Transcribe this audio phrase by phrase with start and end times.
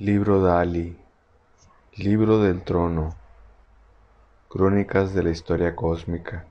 [0.00, 0.96] Libro Dali,
[1.96, 3.16] Libro del Trono,
[4.48, 6.46] Crónicas de la Historia Cósmica,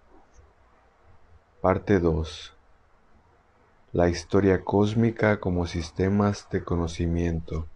[1.61, 2.53] Parte 2.
[3.93, 7.69] La historia cósmica como sistemas de conocimiento.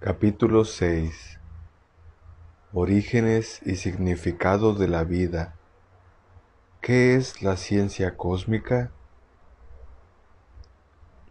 [0.00, 1.38] Capítulo 6.
[2.72, 5.56] Orígenes y significado de la vida.
[6.80, 8.92] ¿Qué es la ciencia cósmica?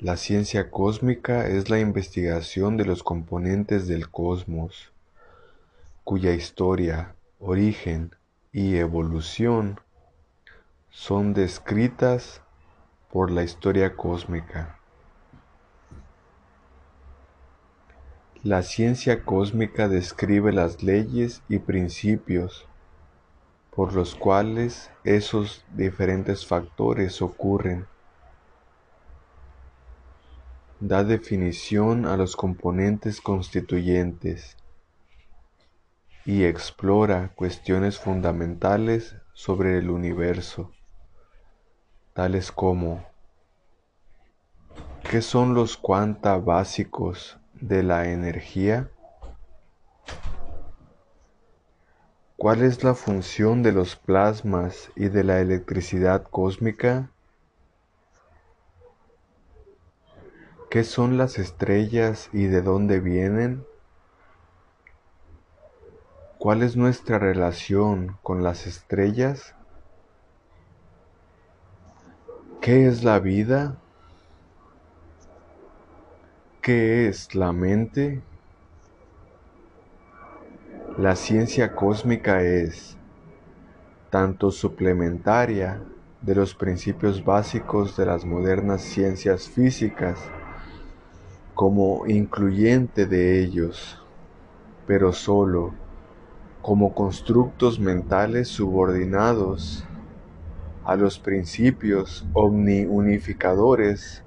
[0.02, 4.92] La ciencia cósmica es la investigación de los componentes del cosmos,
[6.04, 8.16] cuya historia, origen
[8.52, 9.80] y evolución
[10.90, 12.42] son descritas
[13.12, 14.80] por la historia cósmica.
[18.42, 22.66] La ciencia cósmica describe las leyes y principios
[23.70, 27.86] por los cuales esos diferentes factores ocurren
[30.82, 34.58] da definición a los componentes constituyentes
[36.26, 40.72] y explora cuestiones fundamentales sobre el universo,
[42.14, 43.06] tales como
[45.08, 48.90] ¿qué son los cuanta básicos de la energía?
[52.38, 57.12] ¿Cuál es la función de los plasmas y de la electricidad cósmica?
[60.72, 63.66] ¿Qué son las estrellas y de dónde vienen?
[66.38, 69.54] ¿Cuál es nuestra relación con las estrellas?
[72.62, 73.76] ¿Qué es la vida?
[76.62, 78.22] ¿Qué es la mente?
[80.98, 82.96] La ciencia cósmica es
[84.10, 85.84] tanto suplementaria
[86.22, 90.18] de los principios básicos de las modernas ciencias físicas
[91.62, 94.04] como incluyente de ellos,
[94.88, 95.76] pero sólo
[96.64, 99.86] como constructos mentales subordinados
[100.84, 104.24] a los principios omniunificadores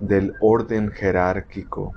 [0.00, 1.92] del orden jerárquico.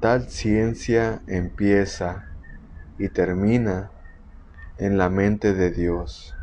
[0.00, 2.24] Tal ciencia empieza
[2.98, 3.92] y termina
[4.78, 6.34] en la mente de Dios,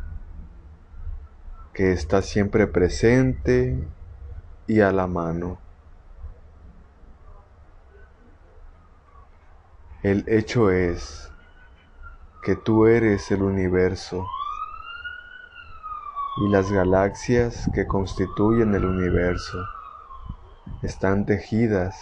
[1.74, 3.86] que está siempre presente
[4.68, 5.58] y a la mano.
[10.02, 11.32] El hecho es
[12.44, 14.26] que tú eres el universo
[16.36, 19.58] y las galaxias que constituyen el universo
[20.82, 21.96] están tejidas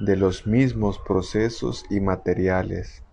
[0.00, 3.04] de los mismos procesos y materiales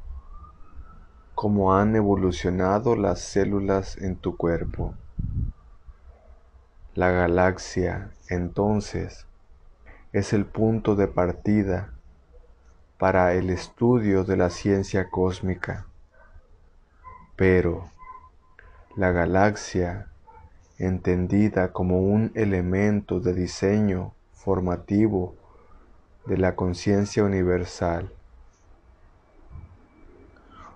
[1.35, 4.95] como han evolucionado las células en tu cuerpo.
[6.99, 9.25] La galaxia, entonces,
[10.11, 11.93] es el punto de partida
[12.97, 15.85] para el estudio de la ciencia cósmica.
[17.37, 17.89] Pero
[18.97, 20.07] la galaxia,
[20.77, 25.35] entendida como un elemento de diseño formativo
[26.25, 28.11] de la conciencia universal,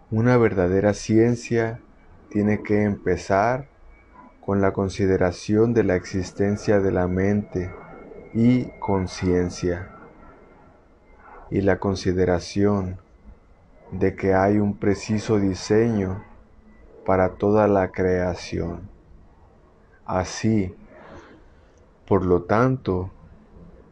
[0.10, 1.82] una verdadera ciencia
[2.30, 3.73] tiene que empezar
[4.46, 7.72] con la consideración de la existencia de la mente
[8.34, 9.90] y conciencia
[11.50, 12.98] y la consideración
[13.92, 16.24] de que hay un preciso diseño
[17.06, 18.90] para toda la creación.
[20.06, 20.76] Así,
[22.08, 23.12] por lo tanto,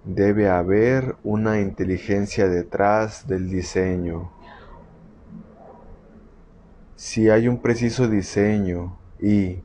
[0.04, 4.32] debe haber una inteligencia detrás del diseño.
[6.96, 9.64] Si hay un preciso diseño y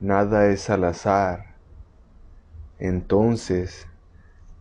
[0.00, 1.56] nada es al azar,
[2.78, 3.86] entonces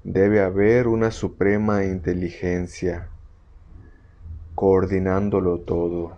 [0.03, 3.09] debe haber una suprema inteligencia
[4.55, 6.17] coordinándolo todo.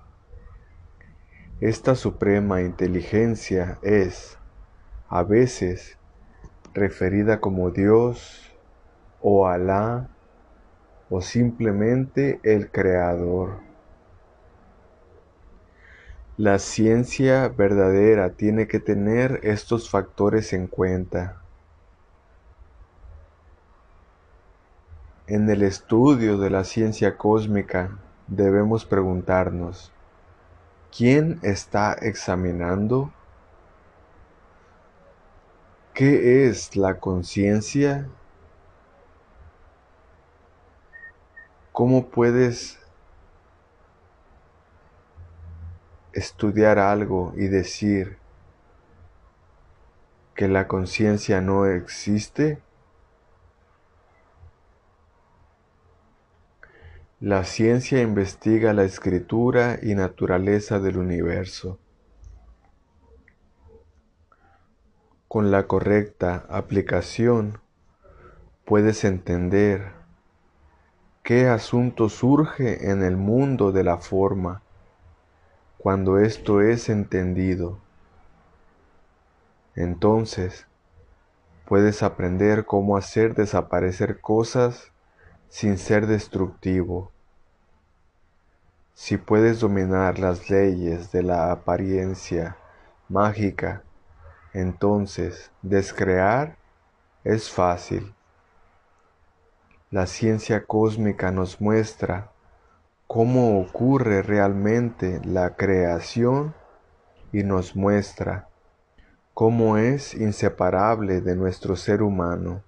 [1.60, 4.40] Esta suprema inteligencia es,
[5.08, 6.00] a veces,
[6.74, 8.52] referida como Dios
[9.22, 10.10] o Alá
[11.12, 13.60] o simplemente el Creador.
[16.38, 21.42] La ciencia verdadera tiene que tener estos factores en cuenta.
[25.28, 27.98] En el estudio de la ciencia cósmica
[28.28, 29.92] debemos preguntarnos,
[30.96, 33.12] ¿quién está examinando?
[35.94, 38.08] ¿Qué es la conciencia?
[41.74, 42.81] ¿Cómo puedes
[46.14, 48.18] estudiar algo y decir
[50.36, 52.62] que la conciencia no existe?
[57.20, 61.78] La ciencia investiga la escritura y naturaleza del universo.
[65.28, 67.60] Con la correcta aplicación
[68.66, 69.92] puedes entender
[71.24, 74.64] qué asunto surge en el mundo de la forma
[75.82, 77.80] cuando esto es entendido.
[79.76, 80.68] Entonces,
[81.66, 84.92] puedes aprender cómo hacer desaparecer cosas
[85.50, 87.12] sin ser destructivo.
[88.94, 92.58] Si puedes dominar las leyes de la apariencia
[93.10, 93.82] mágica,
[94.54, 96.58] entonces descrear
[97.24, 98.14] es fácil.
[99.90, 102.30] La ciencia cósmica nos muestra
[103.14, 106.56] cómo ocurre realmente la creación
[107.34, 108.48] y nos muestra
[109.34, 112.64] cómo es inseparable de nuestro ser humano.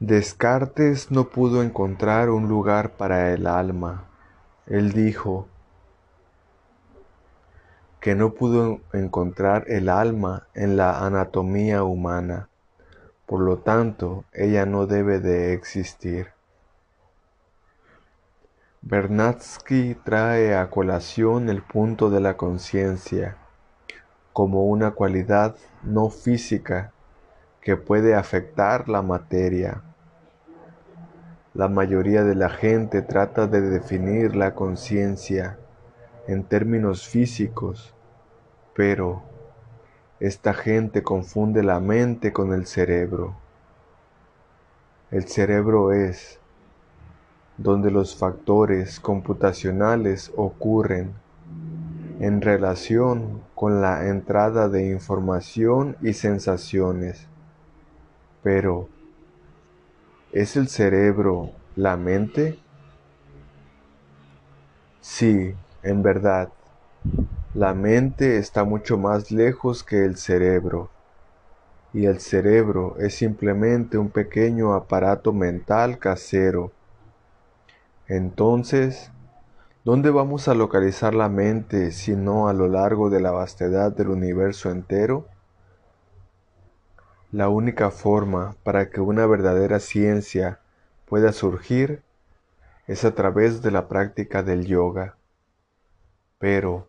[0.00, 4.06] Descartes no pudo encontrar un lugar para el alma.
[4.66, 5.46] Él dijo
[8.00, 12.48] que no pudo encontrar el alma en la anatomía humana,
[13.26, 16.35] por lo tanto ella no debe de existir.
[18.88, 23.36] Bernatsky trae a colación el punto de la conciencia
[24.32, 26.92] como una cualidad no física
[27.60, 29.82] que puede afectar la materia.
[31.52, 35.58] La mayoría de la gente trata de definir la conciencia
[36.28, 37.92] en términos físicos,
[38.72, 39.24] pero
[40.20, 43.34] esta gente confunde la mente con el cerebro.
[45.10, 46.38] El cerebro es
[47.58, 51.14] donde los factores computacionales ocurren
[52.20, 57.26] en relación con la entrada de información y sensaciones.
[58.42, 58.88] Pero,
[60.32, 62.58] ¿es el cerebro la mente?
[65.00, 66.48] Sí, en verdad,
[67.54, 70.90] la mente está mucho más lejos que el cerebro,
[71.94, 76.72] y el cerebro es simplemente un pequeño aparato mental casero.
[78.08, 79.10] Entonces,
[79.84, 84.10] ¿dónde vamos a localizar la mente si no a lo largo de la vastedad del
[84.10, 85.26] universo entero?
[87.32, 90.60] La única forma para que una verdadera ciencia
[91.06, 92.02] pueda surgir
[92.86, 95.16] es a través de la práctica del yoga.
[96.38, 96.88] Pero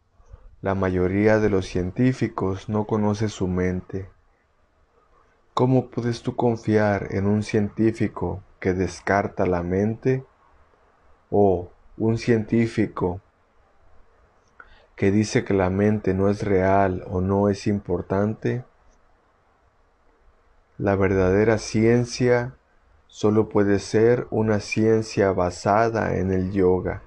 [0.62, 4.08] la mayoría de los científicos no conoce su mente.
[5.56, 10.24] ¿Cómo puedes tú confiar en un científico que descarta la mente?
[11.30, 13.20] ¿O un científico
[14.96, 18.64] que dice que la mente no es real o no es importante?
[20.78, 22.56] La verdadera ciencia
[23.08, 27.02] solo puede ser una ciencia basada en el yoga,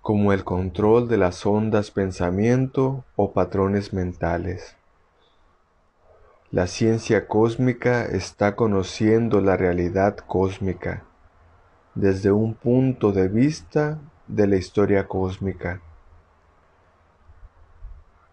[0.00, 4.74] como el control de las ondas pensamiento o patrones mentales.
[6.50, 11.04] La ciencia cósmica está conociendo la realidad cósmica
[11.94, 13.98] desde un punto de vista
[14.28, 15.80] de la historia cósmica.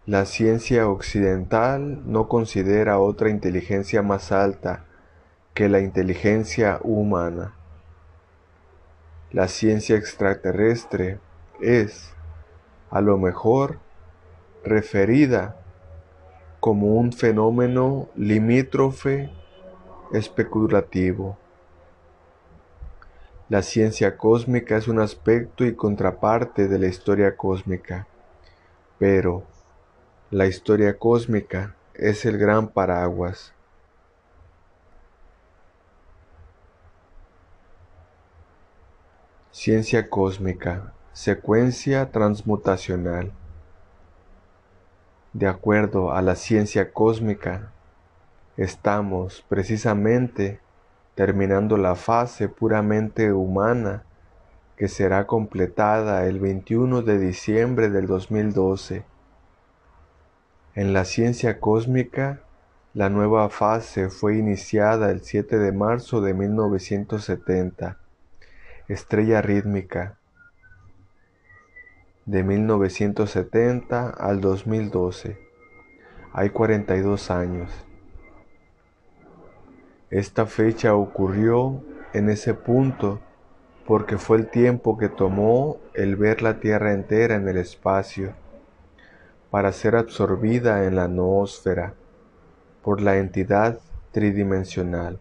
[0.06, 4.86] La ciencia occidental no considera otra inteligencia más alta
[5.54, 7.56] que la inteligencia humana.
[9.32, 11.20] La ciencia extraterrestre
[11.60, 12.14] es,
[12.90, 13.80] a lo mejor,
[14.64, 15.58] referida
[16.60, 19.30] como un fenómeno limítrofe
[20.14, 21.38] especulativo.
[23.50, 28.06] La ciencia cósmica es un aspecto y contraparte de la historia cósmica,
[29.00, 29.46] pero
[30.32, 33.54] la historia cósmica es el gran paraguas.
[39.52, 43.32] Ciencia cósmica, secuencia transmutacional.
[45.32, 47.72] De acuerdo a la ciencia cósmica,
[48.58, 50.60] estamos precisamente
[51.18, 54.04] terminando la fase puramente humana
[54.78, 59.04] que será completada el 21 de diciembre del 2012
[60.78, 62.42] en la ciencia cósmica,
[62.94, 67.98] la nueva fase fue iniciada el 7 de marzo de 1970.
[68.88, 70.20] Estrella rítmica.
[72.28, 75.40] De 1970 al 2012.
[76.32, 77.87] Hay 42 años.
[80.10, 81.82] Esta fecha ocurrió
[82.14, 83.20] en ese punto
[83.86, 88.34] porque fue el tiempo que tomó el ver la Tierra entera en el espacio
[89.52, 91.94] para ser absorbida en la noósfera
[92.84, 93.80] por la entidad
[94.12, 95.20] tridimensional.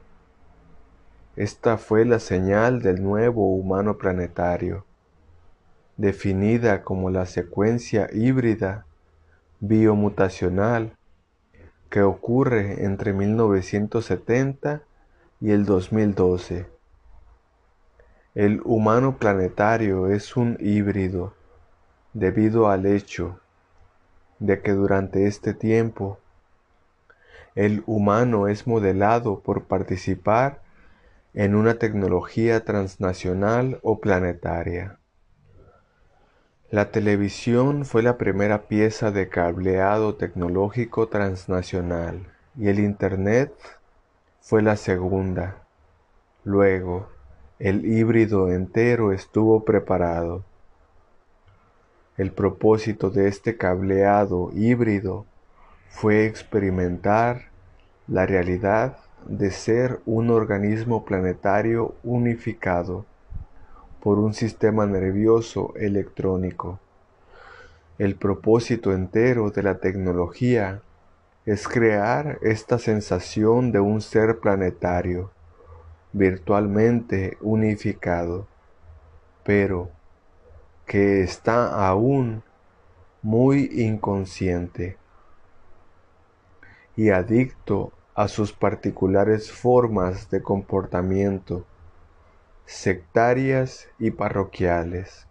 [1.34, 4.84] Esta fue la señal del nuevo humano planetario,
[5.96, 8.86] definida como la secuencia híbrida
[9.60, 10.95] biomutacional
[11.90, 14.82] que ocurre entre 1970
[15.40, 16.66] y el 2012.
[18.34, 21.34] El humano planetario es un híbrido
[22.12, 23.40] debido al hecho
[24.38, 26.18] de que durante este tiempo
[27.54, 30.60] el humano es modelado por participar
[31.32, 34.98] en una tecnología transnacional o planetaria.
[36.72, 42.26] La televisión fue la primera pieza de cableado tecnológico transnacional
[42.58, 43.52] y el Internet
[44.40, 45.58] fue la segunda.
[46.42, 47.06] Luego,
[47.60, 50.42] el híbrido entero estuvo preparado.
[52.16, 55.24] El propósito de este cableado híbrido
[55.88, 57.42] fue experimentar
[58.08, 63.06] la realidad de ser un organismo planetario unificado
[64.06, 66.78] por un sistema nervioso electrónico.
[67.98, 70.80] El propósito entero de la tecnología
[71.44, 75.32] es crear esta sensación de un ser planetario,
[76.12, 78.46] virtualmente unificado,
[79.42, 79.90] pero
[80.86, 82.44] que está aún
[83.22, 84.96] muy inconsciente
[86.94, 91.66] y adicto a sus particulares formas de comportamiento
[92.66, 95.28] sectarias y parroquiales,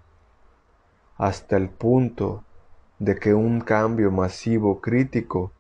[1.18, 2.46] hasta el punto
[3.00, 5.52] de que un cambio masivo crítico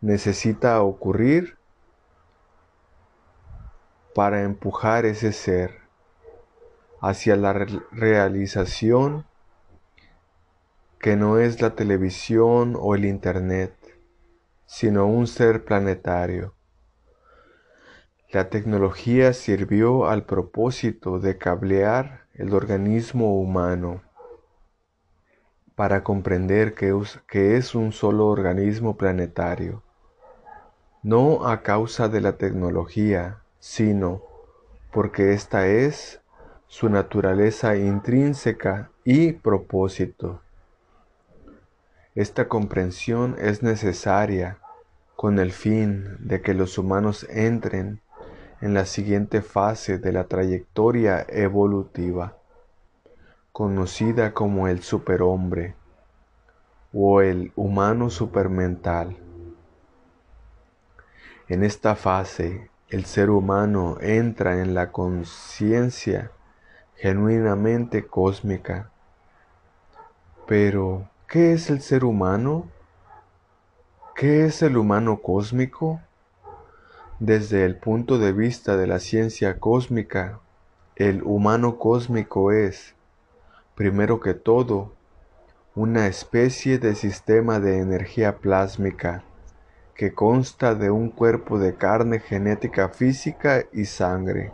[0.00, 1.56] necesita ocurrir
[4.14, 5.82] para empujar ese ser
[7.00, 9.24] hacia la realización
[10.98, 13.74] que no es la televisión o el Internet,
[14.66, 16.54] sino un ser planetario.
[18.32, 24.00] La tecnología sirvió al propósito de cablear el organismo humano
[25.74, 29.82] para comprender que, es un solo organismo planetario,
[31.02, 34.22] no a causa de la tecnología, sino
[34.94, 36.22] porque esta es
[36.68, 40.40] su naturaleza intrínseca y propósito.
[42.14, 44.56] Esta comprensión es necesaria
[45.16, 48.00] con el fin de que los humanos entren
[48.62, 52.36] en la siguiente fase de la trayectoria evolutiva,
[53.50, 55.74] conocida como el superhombre
[56.94, 59.16] o el humano supermental.
[61.48, 66.30] En esta fase, el ser humano entra en la conciencia
[66.94, 68.92] genuinamente cósmica.
[70.46, 72.68] Pero, ¿qué es el ser humano?
[74.14, 76.00] ¿Qué es el humano cósmico?
[77.24, 80.40] Desde el punto de vista de la ciencia cósmica,
[80.96, 82.96] el humano cósmico es,
[83.76, 84.92] primero que todo,
[85.76, 89.22] una especie de sistema de energía plásmica
[89.94, 94.50] que consta de un cuerpo de carne genética física y sangre.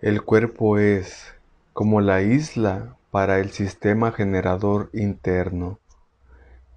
[0.00, 1.34] El cuerpo es
[1.72, 5.80] como la isla para el sistema generador interno,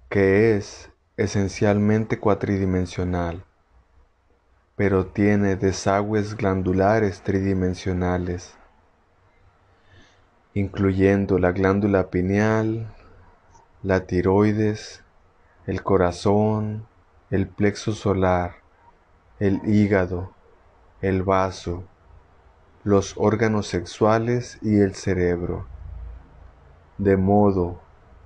[0.08, 3.44] que es esencialmente cuatridimensional,
[4.74, 8.56] pero tiene desagües glandulares tridimensionales,
[10.52, 12.92] incluyendo la glándula pineal,
[13.84, 15.04] la tiroides,
[15.68, 16.88] el corazón,
[17.30, 18.56] el plexo solar,
[19.38, 20.32] el hígado,
[21.00, 21.84] el vaso,
[22.84, 25.66] los órganos sexuales y el cerebro,
[26.98, 27.80] de modo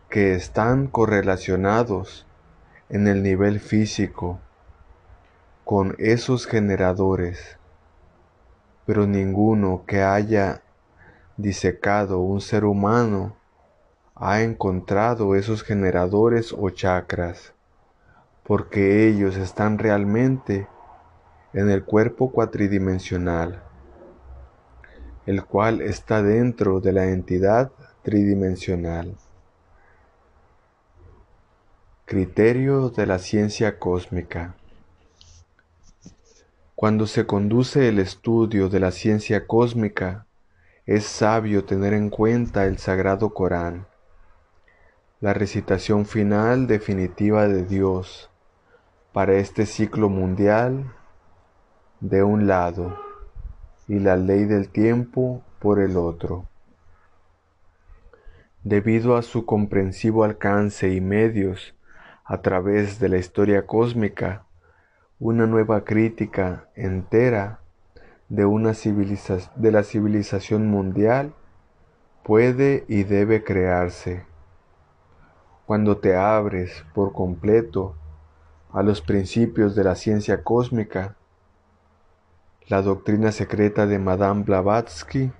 [0.08, 2.26] que están correlacionados
[2.88, 4.40] en el nivel físico
[5.66, 7.58] con esos generadores,
[8.86, 10.62] pero ninguno que haya
[11.36, 13.36] disecado un ser humano
[14.14, 17.52] ha encontrado esos generadores o chakras,
[18.42, 20.66] porque ellos están realmente
[21.52, 23.65] en el cuerpo cuatridimensional
[25.26, 29.16] el cual está dentro de la entidad tridimensional.
[32.04, 34.54] Criterio de la ciencia cósmica.
[36.76, 40.26] Cuando se conduce el estudio de la ciencia cósmica,
[40.84, 43.86] es sabio tener en cuenta el sagrado Corán,
[45.20, 48.30] la recitación final definitiva de Dios
[49.12, 50.92] para este ciclo mundial
[52.00, 53.05] de un lado
[53.88, 56.46] y la ley del tiempo por el otro.
[58.64, 61.76] debido a su comprensivo alcance y medios
[62.24, 64.44] a través de la historia cósmica,
[65.20, 67.60] una nueva crítica entera
[68.28, 71.32] de, una de la civilización mundial
[72.24, 74.26] puede y debe crearse.
[75.64, 77.94] Cuando te abres por completo
[78.72, 81.14] a los principios de la ciencia cósmica,
[82.68, 85.30] la doctrina secreta de Madame Blavatsky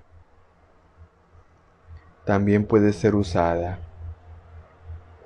[2.24, 3.80] también puede ser usada,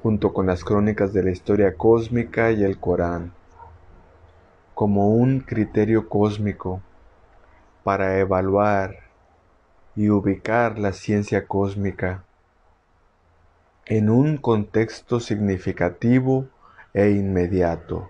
[0.03, 3.35] junto con las crónicas de la historia cósmica y el Corán,
[4.75, 6.81] como un criterio cósmico
[7.85, 8.97] para evaluar
[9.95, 12.25] y ubicar la ciencia cósmica
[13.85, 16.47] en un contexto significativo
[16.95, 18.09] e inmediato.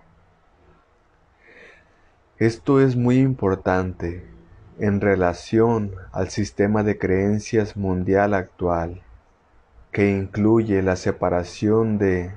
[2.41, 4.27] Esto es muy importante
[4.79, 9.03] en relación al sistema de creencias mundial actual,
[9.91, 12.33] que incluye la separación de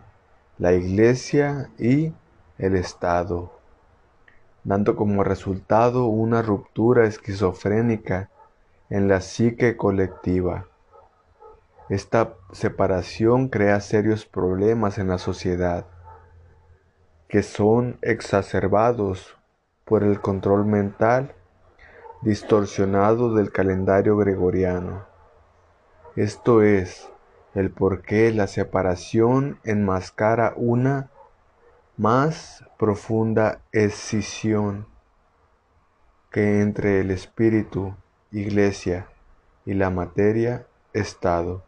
[0.58, 2.12] la Iglesia y
[2.58, 3.50] el Estado,
[4.62, 8.28] dando como resultado una ruptura esquizofrénica
[8.90, 10.66] en la psique colectiva.
[11.88, 15.86] Esta separación crea serios problemas en la sociedad,
[17.26, 19.38] que son exacerbados
[19.84, 21.34] por el control mental
[22.22, 25.04] distorsionado del calendario gregoriano.
[26.16, 27.08] Esto es
[27.54, 31.10] el por qué la separación enmascara una
[31.96, 34.86] más profunda escisión
[36.30, 37.94] que entre el espíritu,
[38.32, 39.06] iglesia,
[39.66, 41.62] y la materia, estado.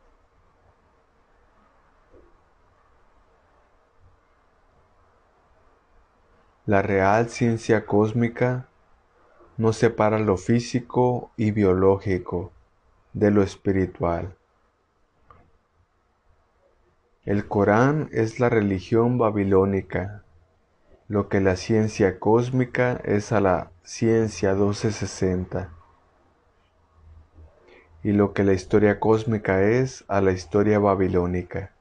[6.66, 8.66] La real ciencia cósmica
[9.56, 12.50] no separa lo físico y biológico
[13.12, 14.34] de lo espiritual.
[17.24, 20.24] El Corán es la religión babilónica,
[21.06, 25.70] lo que la ciencia cósmica es a la ciencia 1260
[28.02, 31.75] y lo que la historia cósmica es a la historia babilónica.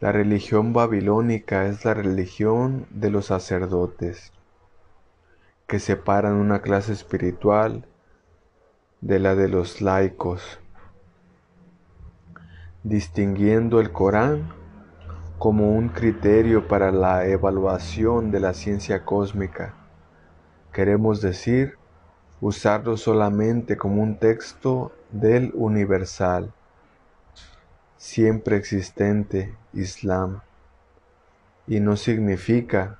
[0.00, 4.32] La religión babilónica es la religión de los sacerdotes,
[5.68, 7.86] que separan una clase espiritual
[9.00, 10.58] de la de los laicos,
[12.82, 14.52] distinguiendo el Corán
[15.38, 19.74] como un criterio para la evaluación de la ciencia cósmica.
[20.72, 21.78] Queremos decir,
[22.40, 26.52] usarlo solamente como un texto del universal
[27.96, 30.40] siempre existente Islam.
[31.66, 32.98] Y no significa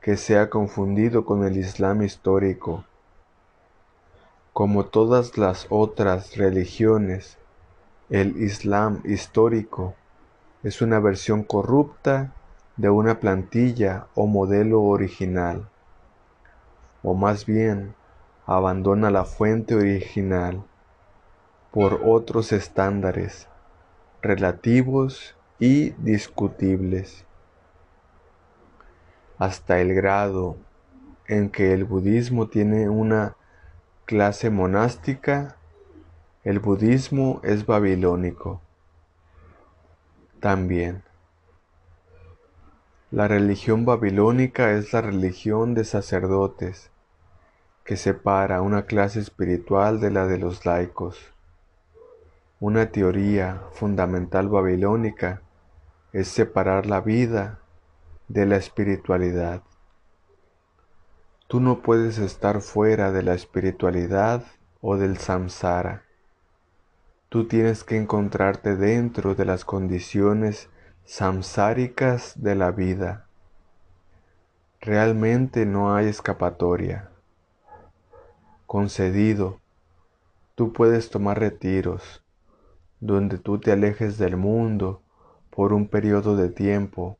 [0.00, 2.84] que sea confundido con el Islam histórico.
[4.52, 7.38] Como todas las otras religiones,
[8.10, 9.94] el Islam histórico
[10.62, 12.32] es una versión corrupta
[12.76, 15.68] de una plantilla o modelo original,
[17.02, 17.94] o más bien
[18.46, 20.62] abandona la fuente original
[21.70, 23.48] por otros estándares
[24.24, 27.26] relativos y discutibles,
[29.38, 30.56] hasta el grado
[31.26, 33.36] en que el budismo tiene una
[34.06, 35.56] clase monástica,
[36.42, 38.62] el budismo es babilónico.
[40.40, 41.02] También,
[43.10, 46.90] la religión babilónica es la religión de sacerdotes,
[47.84, 51.33] que separa una clase espiritual de la de los laicos.
[52.60, 55.42] Una teoría fundamental babilónica
[56.12, 57.58] es separar la vida
[58.28, 59.62] de la espiritualidad.
[61.48, 64.44] Tú no puedes estar fuera de la espiritualidad
[64.80, 66.04] o del samsara.
[67.28, 70.70] Tú tienes que encontrarte dentro de las condiciones
[71.04, 73.26] samsáricas de la vida.
[74.80, 77.10] Realmente no hay escapatoria.
[78.66, 79.60] Concedido,
[80.54, 82.23] tú puedes tomar retiros,
[83.00, 85.02] donde tú te alejes del mundo
[85.50, 87.18] por un periodo de tiempo,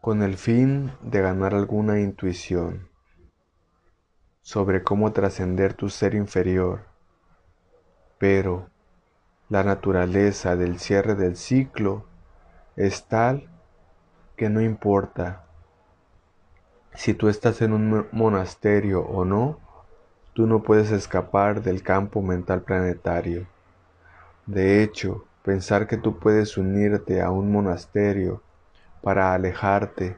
[0.00, 2.88] con el fin de ganar alguna intuición
[4.42, 6.86] sobre cómo trascender tu ser inferior.
[8.18, 8.70] Pero
[9.48, 12.06] la naturaleza del cierre del ciclo
[12.76, 13.48] es tal
[14.36, 15.44] que no importa
[16.94, 19.60] si tú estás en un monasterio o no,
[20.32, 23.46] tú no puedes escapar del campo mental planetario.
[24.48, 28.42] De hecho, pensar que tú puedes unirte a un monasterio
[29.02, 30.16] para alejarte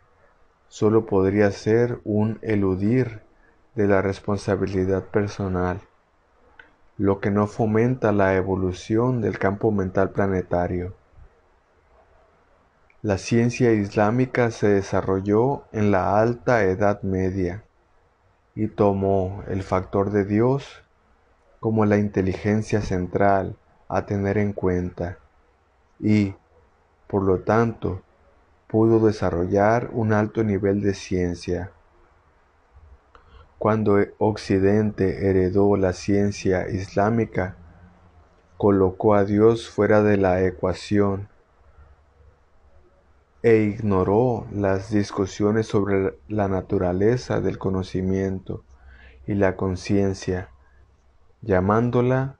[0.68, 3.22] solo podría ser un eludir
[3.74, 5.80] de la responsabilidad personal.
[6.96, 10.94] lo que no fomenta la evolución del campo mental planetario.
[13.00, 17.64] La ciencia islámica se desarrolló en la alta Edad Media
[18.54, 20.84] y tomó el factor de Dios
[21.58, 23.56] como la inteligencia central
[23.90, 25.18] a tener en cuenta
[25.98, 26.34] y,
[27.08, 28.02] por lo tanto,
[28.68, 31.72] pudo desarrollar un alto nivel de ciencia.
[33.58, 37.56] Cuando Occidente heredó la ciencia islámica,
[38.56, 41.28] colocó a Dios fuera de la ecuación
[43.42, 48.62] e ignoró las discusiones sobre la naturaleza del conocimiento
[49.26, 50.50] y la conciencia,
[51.42, 52.36] llamándola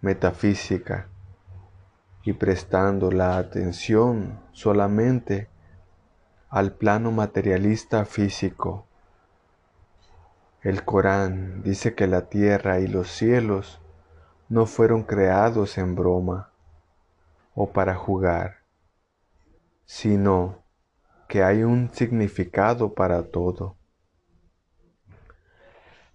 [0.00, 1.08] metafísica
[2.22, 5.48] y prestando la atención solamente
[6.48, 8.86] al plano materialista físico.
[10.62, 13.80] El Corán dice que la tierra y los cielos
[14.48, 16.50] no fueron creados en broma
[17.54, 18.66] o para jugar
[19.86, 20.64] sino
[21.28, 23.76] que hay un significado para todo.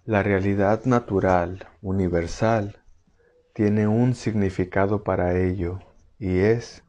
[0.04, 2.81] La realidad natural, universal,
[3.52, 5.80] tiene un significado para ello
[6.18, 6.82] y es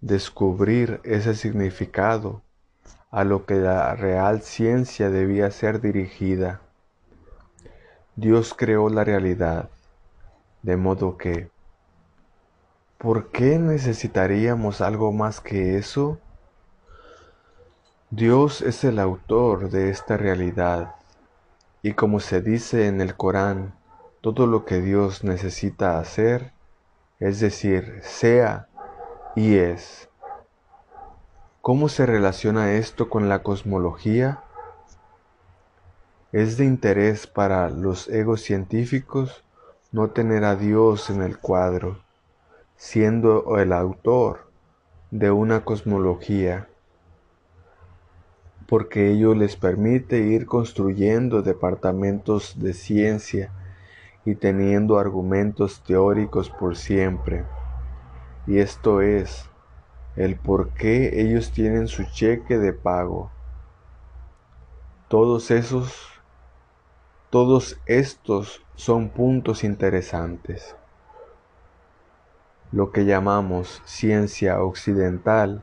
[0.00, 2.42] descubrir ese significado
[3.10, 6.60] a lo que la real ciencia debía ser dirigida.
[8.16, 9.70] Dios creó la realidad,
[10.62, 11.50] de modo que
[12.98, 16.18] ¿Por qué necesitaríamos algo más que eso?
[18.10, 20.96] Dios es el autor de esta realidad
[21.80, 23.77] y como se dice en el Corán,
[24.20, 26.52] todo lo que Dios necesita hacer,
[27.20, 28.68] es decir, sea
[29.36, 30.08] y es.
[31.60, 34.42] ¿Cómo se relaciona esto con la cosmología?
[36.32, 39.44] Es de interés para los egos científicos
[39.92, 41.98] no tener a Dios en el cuadro
[42.78, 44.46] siendo el autor
[45.10, 46.68] de una cosmología,
[48.68, 53.50] porque ello les permite ir construyendo departamentos de ciencia
[54.28, 57.46] y teniendo argumentos teóricos por siempre.
[58.46, 59.48] Y esto es
[60.16, 63.30] el por qué ellos tienen su cheque de pago.
[65.08, 66.08] Todos esos,
[67.30, 70.76] todos estos son puntos interesantes.
[72.70, 75.62] Lo que llamamos ciencia occidental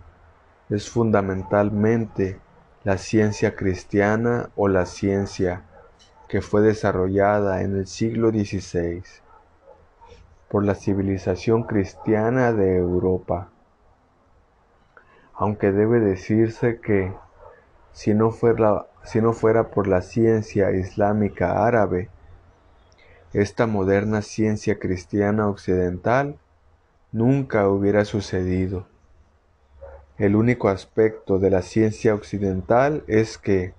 [0.71, 2.39] es fundamentalmente
[2.84, 5.65] la ciencia cristiana o la ciencia
[6.27, 9.03] que fue desarrollada en el siglo XVI
[10.49, 13.49] por la civilización cristiana de Europa.
[15.33, 17.13] Aunque debe decirse que
[17.91, 22.09] si no fuera, si no fuera por la ciencia islámica árabe,
[23.33, 26.38] esta moderna ciencia cristiana occidental
[27.11, 28.88] nunca hubiera sucedido.
[30.17, 33.73] El único aspecto de la ciencia occidental es que,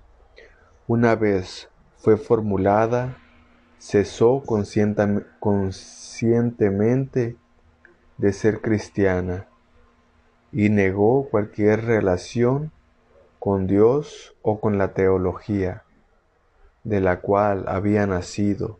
[0.86, 1.70] una vez
[2.06, 3.18] fue formulada,
[3.80, 7.36] cesó conscientemente
[8.16, 9.48] de ser cristiana
[10.52, 12.70] y negó cualquier relación
[13.40, 15.82] con Dios o con la teología
[16.84, 18.78] de la cual había nacido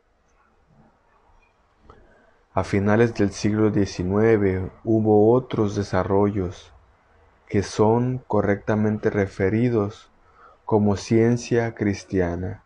[2.54, 6.72] a finales del siglo XIX hubo otros desarrollos
[7.48, 10.12] que son correctamente referidos
[10.64, 12.62] como ciencia cristiana.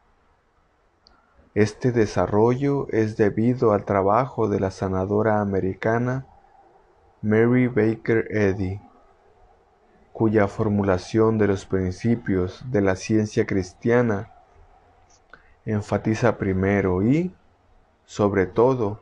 [1.54, 6.24] Este desarrollo es debido al trabajo de la sanadora americana
[7.22, 8.80] Mary Baker Eddy,
[10.12, 14.30] cuya formulación de los principios de la ciencia cristiana
[15.64, 17.34] enfatiza primero y,
[18.04, 19.00] sobre todo,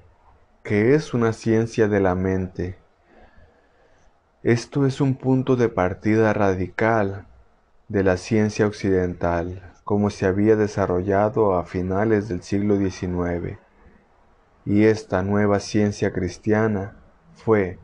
[0.62, 2.78] que es una ciencia de la mente.
[4.42, 7.26] Esto es un punto de partida radical
[7.88, 13.56] de la ciencia occidental, como se había desarrollado a finales del siglo XIX.
[14.66, 16.98] Y esta nueva ciencia cristiana
[17.36, 17.78] fue,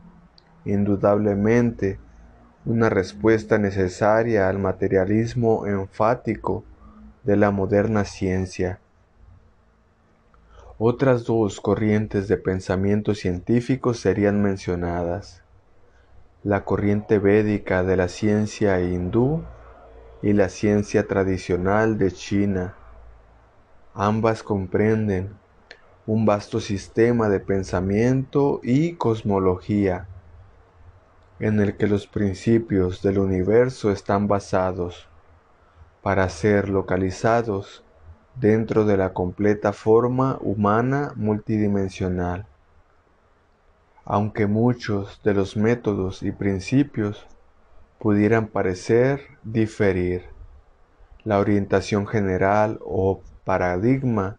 [0.66, 1.98] indudablemente,
[2.66, 6.62] una respuesta necesaria al materialismo enfático
[7.22, 8.80] de la moderna ciencia
[10.76, 15.42] otras dos corrientes de pensamiento científico serían mencionadas,
[16.42, 19.44] la corriente védica de la ciencia hindú
[20.24, 22.74] y la ciencia tradicional de China.
[23.92, 25.34] Ambas comprenden
[26.06, 30.08] un vasto sistema de pensamiento y cosmología
[31.40, 35.10] en el que los principios del universo están basados
[36.00, 37.84] para ser localizados
[38.34, 42.46] dentro de la completa forma humana multidimensional.
[44.06, 47.26] Aunque muchos de los métodos y principios
[48.04, 50.24] pudieran parecer diferir,
[51.24, 54.38] la orientación general o paradigma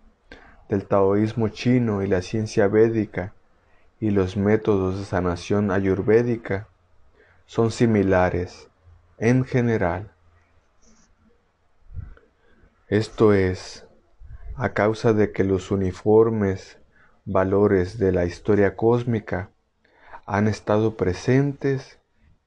[0.69, 3.33] del taoísmo chino y la ciencia védica
[3.99, 6.67] y los métodos de sanación ayurvédica
[7.47, 8.69] son similares
[9.17, 10.11] en general.
[12.87, 13.87] Esto es,
[14.57, 16.77] a causa de que los uniformes
[17.25, 19.49] valores de la historia cósmica
[20.27, 21.97] han estado presentes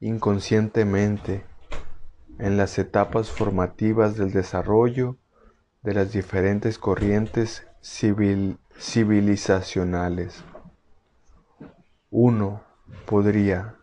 [0.00, 1.44] inconscientemente
[2.38, 5.16] en las etapas formativas del desarrollo
[5.82, 10.44] de las diferentes corrientes civilizacionales.
[12.11, 12.62] Uno
[13.06, 13.74] podría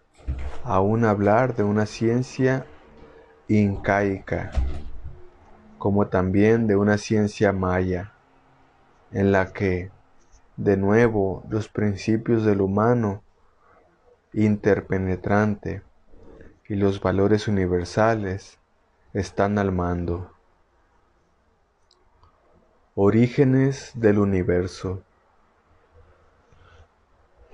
[0.64, 2.66] aún hablar de una ciencia
[3.48, 4.52] incaica,
[5.78, 8.14] como también de una ciencia maya,
[9.12, 9.92] en la que,
[10.56, 13.22] de nuevo, los principios del humano
[14.34, 15.84] interpenetrante
[16.68, 18.58] y los valores universales
[19.14, 20.32] están al mando.
[22.96, 25.04] Orígenes del universo.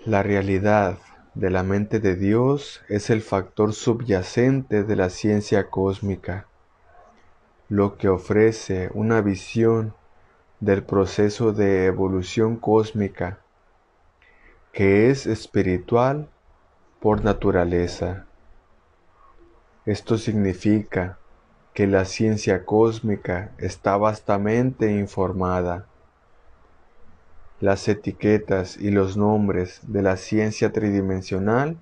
[0.06, 0.98] La realidad
[1.34, 6.48] de la mente de Dios es el factor subyacente de la ciencia cósmica,
[7.70, 9.94] lo que ofrece una visión
[10.62, 13.40] del proceso de evolución cósmica,
[14.72, 16.30] que es espiritual
[17.00, 18.26] por naturaleza.
[19.86, 21.18] Esto significa
[21.74, 25.88] que la ciencia cósmica está vastamente informada.
[27.60, 31.78] Las etiquetas y los nombres de la ciencia tridimensional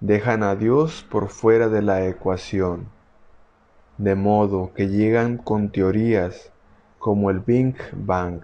[0.00, 2.88] dejan a Dios por fuera de la ecuación,
[3.98, 6.50] de modo que llegan con teorías
[6.98, 8.40] como el Big Bang,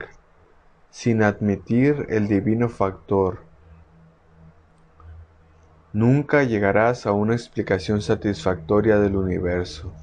[0.91, 3.46] sin admitir el divino factor
[5.97, 9.95] Nunca llegarás a una explicación satisfactoria del universo.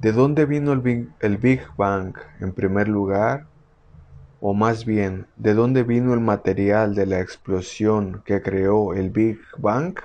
[0.00, 3.46] ¿De dónde vino el Big, Bang en primer lugar?
[4.40, 9.38] O más bien, ¿de dónde vino el material de la explosión que creó el Big
[9.56, 10.00] Bang?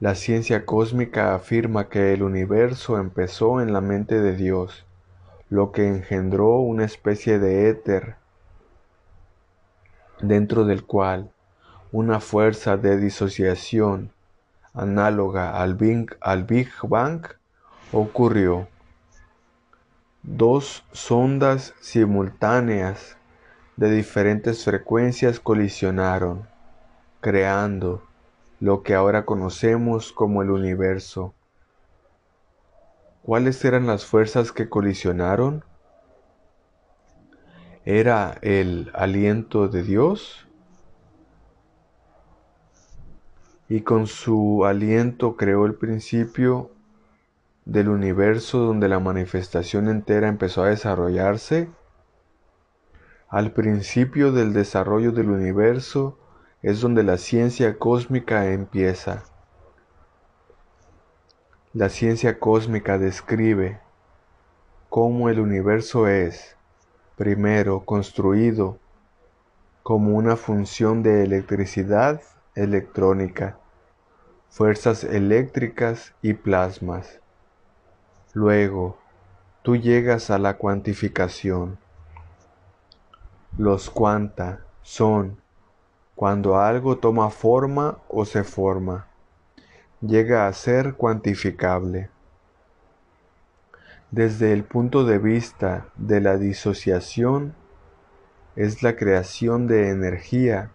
[0.00, 4.86] La ciencia cósmica afirma que el universo empezó en la mente de Dios,
[5.50, 8.16] lo que engendró una especie de éter
[10.22, 11.32] dentro del cual
[11.90, 14.12] una fuerza de disociación
[14.74, 17.26] análoga al Big, al Big Bang
[17.92, 18.68] ocurrió.
[20.22, 23.16] Dos sondas simultáneas
[23.76, 26.46] de diferentes frecuencias colisionaron,
[27.20, 28.02] creando
[28.60, 31.32] lo que ahora conocemos como el universo.
[33.22, 35.64] ¿Cuáles eran las fuerzas que colisionaron?
[37.84, 40.47] ¿Era el aliento de Dios?
[43.68, 46.70] Y con su aliento creó el principio
[47.66, 51.68] del universo donde la manifestación entera empezó a desarrollarse.
[53.28, 56.18] Al principio del desarrollo del universo
[56.62, 59.24] es donde la ciencia cósmica empieza.
[61.74, 63.80] La ciencia cósmica describe
[64.88, 66.56] cómo el universo es,
[67.16, 68.78] primero, construido
[69.82, 72.22] como una función de electricidad
[72.58, 73.58] electrónica,
[74.50, 77.20] fuerzas eléctricas y plasmas.
[78.34, 78.98] Luego,
[79.62, 81.78] tú llegas a la cuantificación.
[83.56, 85.40] Los cuanta son
[86.14, 89.06] cuando algo toma forma o se forma,
[90.00, 92.10] llega a ser cuantificable.
[94.10, 97.54] Desde el punto de vista de la disociación,
[98.56, 100.72] es la creación de energía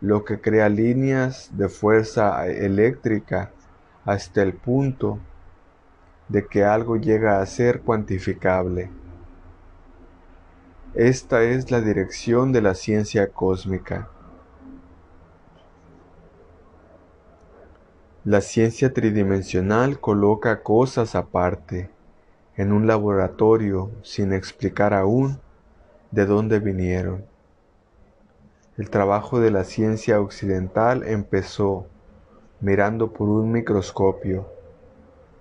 [0.00, 3.50] lo que crea líneas de fuerza eléctrica
[4.04, 5.18] hasta el punto
[6.28, 8.90] de que algo llega a ser cuantificable.
[10.94, 14.08] Esta es la dirección de la ciencia cósmica.
[18.24, 21.90] La ciencia tridimensional coloca cosas aparte,
[22.56, 25.40] en un laboratorio, sin explicar aún
[26.10, 27.24] de dónde vinieron.
[28.78, 31.86] El trabajo de la ciencia occidental empezó
[32.60, 34.48] mirando por un microscopio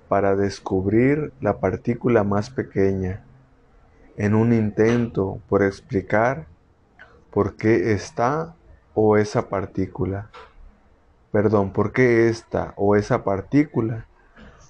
[0.09, 3.23] para descubrir la partícula más pequeña,
[4.17, 6.47] en un intento por explicar
[7.29, 8.55] por qué esta
[8.95, 10.31] o esa partícula,
[11.31, 14.07] perdón, por qué esta o esa partícula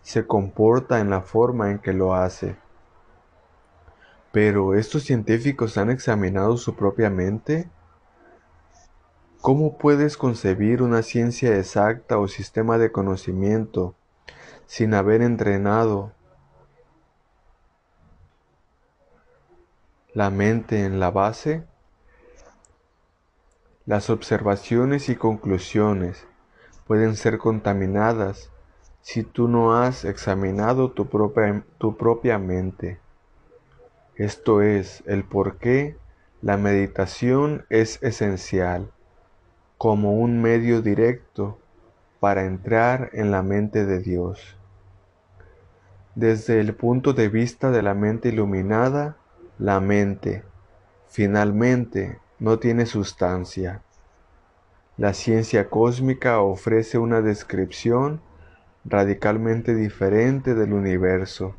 [0.02, 2.58] se comporta en la forma en que lo hace.
[4.34, 7.70] Pero estos científicos han examinado su propia mente.
[9.48, 13.96] ¿Cómo puedes concebir una ciencia exacta o sistema de conocimiento
[14.66, 16.12] sin haber entrenado
[20.14, 21.64] la mente en la base?
[23.86, 26.28] Las observaciones y conclusiones
[26.86, 28.52] pueden ser contaminadas
[29.00, 33.00] si tú no has examinado tu propia, tu propia mente.
[34.18, 35.96] Esto es el por qué
[36.42, 38.92] la meditación es esencial
[39.78, 41.58] como un medio directo
[42.20, 44.58] para entrar en la mente de Dios.
[46.16, 49.18] Desde el punto de vista de la mente iluminada,
[49.60, 50.44] la mente,
[51.08, 53.82] finalmente, no tiene sustancia.
[54.98, 58.22] La ciencia cósmica ofrece una descripción
[58.84, 61.56] radicalmente diferente del universo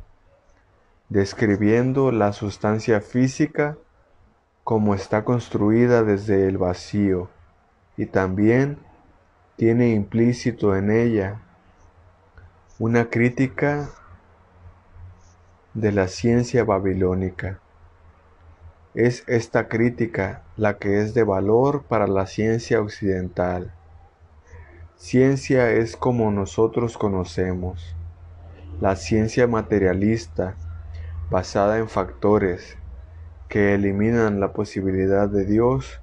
[1.09, 3.77] describiendo la sustancia física
[4.63, 7.29] como está construida desde el vacío
[7.99, 8.77] y también
[9.57, 11.41] tiene implícito en ella
[12.79, 13.89] una crítica
[15.73, 17.59] de la ciencia babilónica.
[18.93, 23.73] Es esta crítica la que es de valor para la ciencia occidental.
[24.95, 27.97] Ciencia es como nosotros conocemos.
[28.79, 30.55] La ciencia materialista
[31.29, 32.77] basada en factores
[33.49, 35.99] que eliminan la posibilidad de Dios,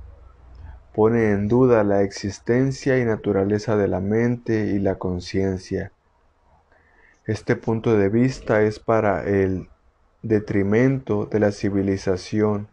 [0.97, 5.93] pone en duda la existencia y naturaleza de la mente y la conciencia.
[7.27, 9.69] Este punto de vista es para el
[10.23, 12.69] detrimento de la civilización,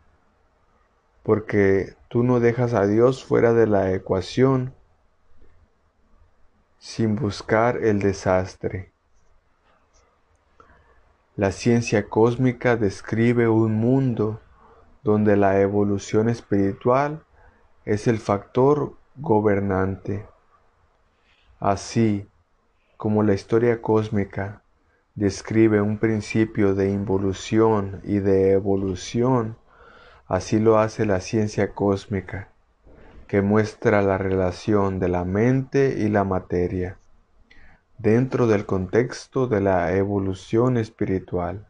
[1.21, 4.73] porque tú no dejas a Dios fuera de la ecuación
[6.79, 8.93] sin buscar el desastre.
[11.35, 14.39] La ciencia cósmica describe un mundo
[15.03, 17.25] donde la evolución espiritual
[17.85, 20.25] es el factor gobernante.
[21.59, 22.27] Así
[22.97, 24.61] como la historia cósmica
[25.15, 29.57] describe un principio de involución y de evolución,
[30.27, 32.49] así lo hace la ciencia cósmica,
[33.27, 36.97] que muestra la relación de la mente y la materia
[37.97, 41.67] dentro del contexto de la evolución espiritual.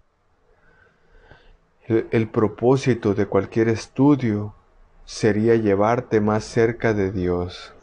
[1.87, 4.55] El, propósito de cualquier estudio
[5.05, 7.73] sería llevarte más cerca de Dios.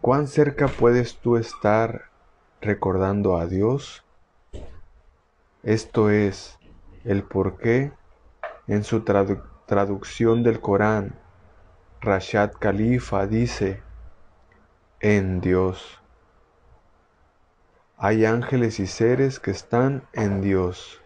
[0.00, 2.10] ¿Cuán cerca puedes tú estar
[2.60, 4.04] recordando a Dios?
[5.62, 6.58] Esto es
[7.04, 7.92] el por qué
[8.66, 11.18] en su traducción del Corán,
[12.00, 13.82] Rashad Khalifa dice,
[15.00, 16.00] en Dios.
[17.96, 21.01] Hay ángeles y seres que están en Dios,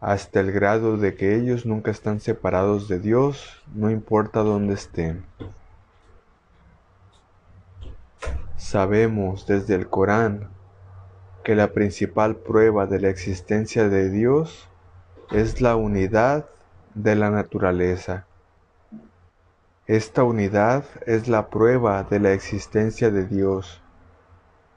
[0.00, 5.24] hasta el grado de que ellos nunca están separados de Dios, no importa dónde estén.
[8.56, 10.48] Sabemos desde el Corán
[11.44, 14.68] que la principal prueba de la existencia de Dios
[15.30, 16.46] es la unidad
[16.94, 18.26] de la naturaleza.
[19.86, 23.82] Esta unidad es la prueba de la existencia de Dios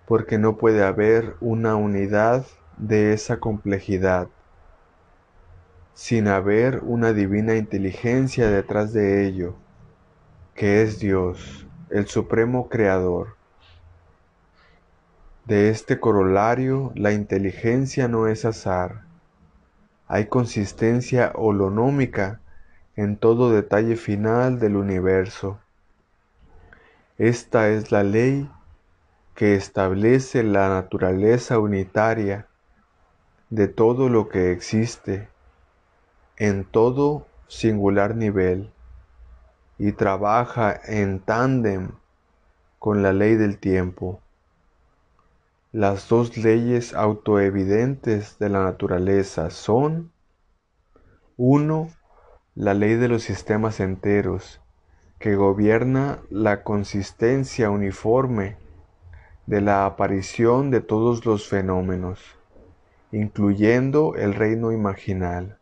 [0.05, 2.45] porque no puede haber una unidad
[2.77, 4.27] de esa complejidad
[5.93, 9.55] sin haber una divina inteligencia detrás de ello,
[10.55, 13.35] que es Dios, el Supremo Creador.
[15.45, 19.03] De este corolario, la inteligencia no es azar.
[20.07, 22.39] Hay consistencia holonómica
[22.95, 25.59] en todo detalle final del universo.
[27.17, 28.49] Esta es la ley
[29.35, 32.47] que establece la naturaleza unitaria
[33.49, 35.32] de todo lo que existe
[36.37, 38.71] en todo singular nivel
[39.77, 41.91] y trabaja en tándem
[42.79, 44.19] con la ley del tiempo.
[45.71, 50.11] Las dos leyes autoevidentes de la naturaleza son
[51.37, 51.89] uno,
[52.55, 54.61] la ley de los sistemas enteros,
[55.19, 58.57] que gobierna la consistencia uniforme
[59.45, 62.19] de la aparición de todos los fenómenos,
[63.11, 65.57] incluyendo el reino imaginal.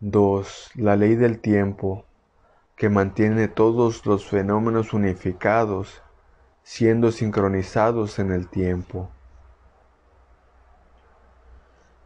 [0.00, 0.70] 2.
[0.76, 2.04] La ley del tiempo,
[2.76, 6.02] que mantiene todos los fenómenos unificados,
[6.62, 9.10] siendo sincronizados en el tiempo.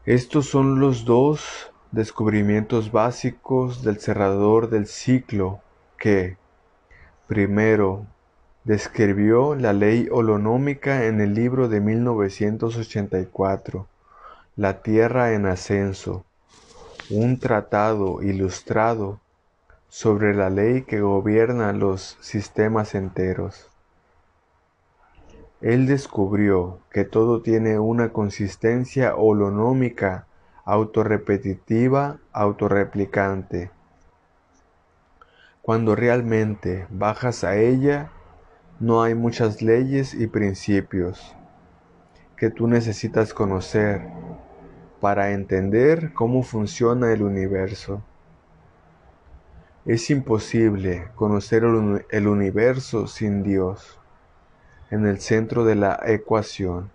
[0.04, 5.60] Estos son los dos descubrimientos básicos del cerrador del ciclo
[5.98, 6.36] que,
[7.26, 8.06] primero,
[8.64, 13.88] Describió la ley holonómica en el libro de 1984,
[14.54, 16.24] La Tierra en Ascenso,
[17.14, 19.20] un tratado ilustrado
[19.88, 23.68] sobre la ley que gobierna los sistemas enteros.
[25.60, 30.26] Él descubrió que todo tiene una consistencia holonómica
[30.64, 33.70] autorrepetitiva, autorreplicante.
[35.60, 38.10] Cuando realmente bajas a ella,
[38.80, 41.36] no hay muchas leyes y principios
[42.36, 44.08] que tú necesitas conocer
[45.02, 48.04] para entender cómo funciona el universo.
[49.84, 53.98] Es imposible conocer el universo sin Dios
[54.92, 56.92] en el centro de la ecuación.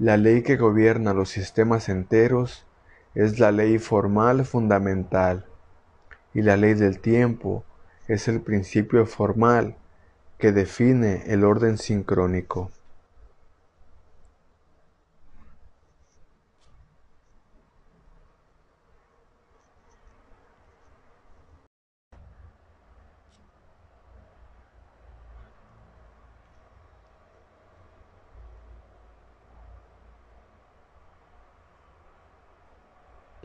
[0.00, 2.66] La ley que gobierna los sistemas enteros
[3.14, 5.46] es la ley formal fundamental
[6.34, 7.62] y la ley del tiempo
[8.08, 9.76] es el principio formal
[10.38, 12.72] que define el orden sincrónico.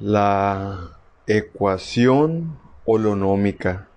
[0.07, 0.91] La
[1.25, 3.87] ecuación holonómica.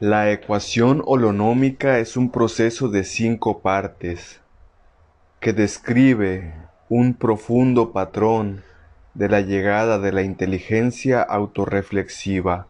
[0.00, 4.40] La ecuación holonómica es un proceso de cinco partes
[5.40, 6.54] que describe
[6.88, 8.64] un profundo patrón
[9.12, 12.66] de la llegada de la inteligencia autorreflexiva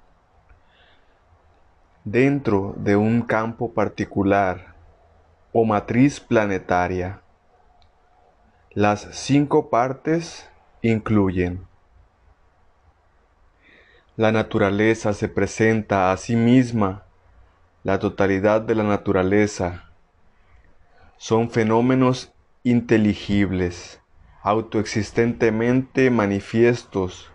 [2.03, 4.75] dentro de un campo particular
[5.53, 7.23] o matriz planetaria.
[8.79, 10.49] Las cinco partes
[10.83, 11.67] incluyen
[14.17, 17.03] la naturaleza se presenta a sí misma,
[17.83, 19.91] la totalidad de la naturaleza.
[21.17, 24.01] Son fenómenos inteligibles,
[24.43, 27.33] autoexistentemente manifiestos,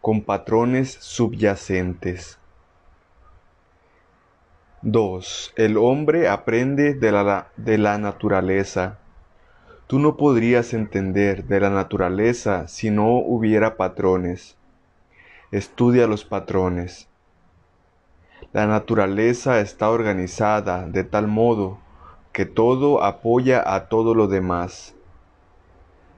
[0.00, 2.38] con patrones subyacentes.
[4.80, 5.52] 2.
[5.56, 9.00] El hombre aprende de la, de la naturaleza
[9.88, 14.58] Tú no podrías entender de la naturaleza si no hubiera patrones.
[15.50, 17.08] Estudia los patrones.
[18.52, 21.78] La naturaleza está organizada de tal modo
[22.34, 24.94] que todo apoya a todo lo demás.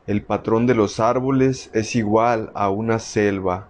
[0.09, 3.69] El patrón de los árboles es igual a una selva.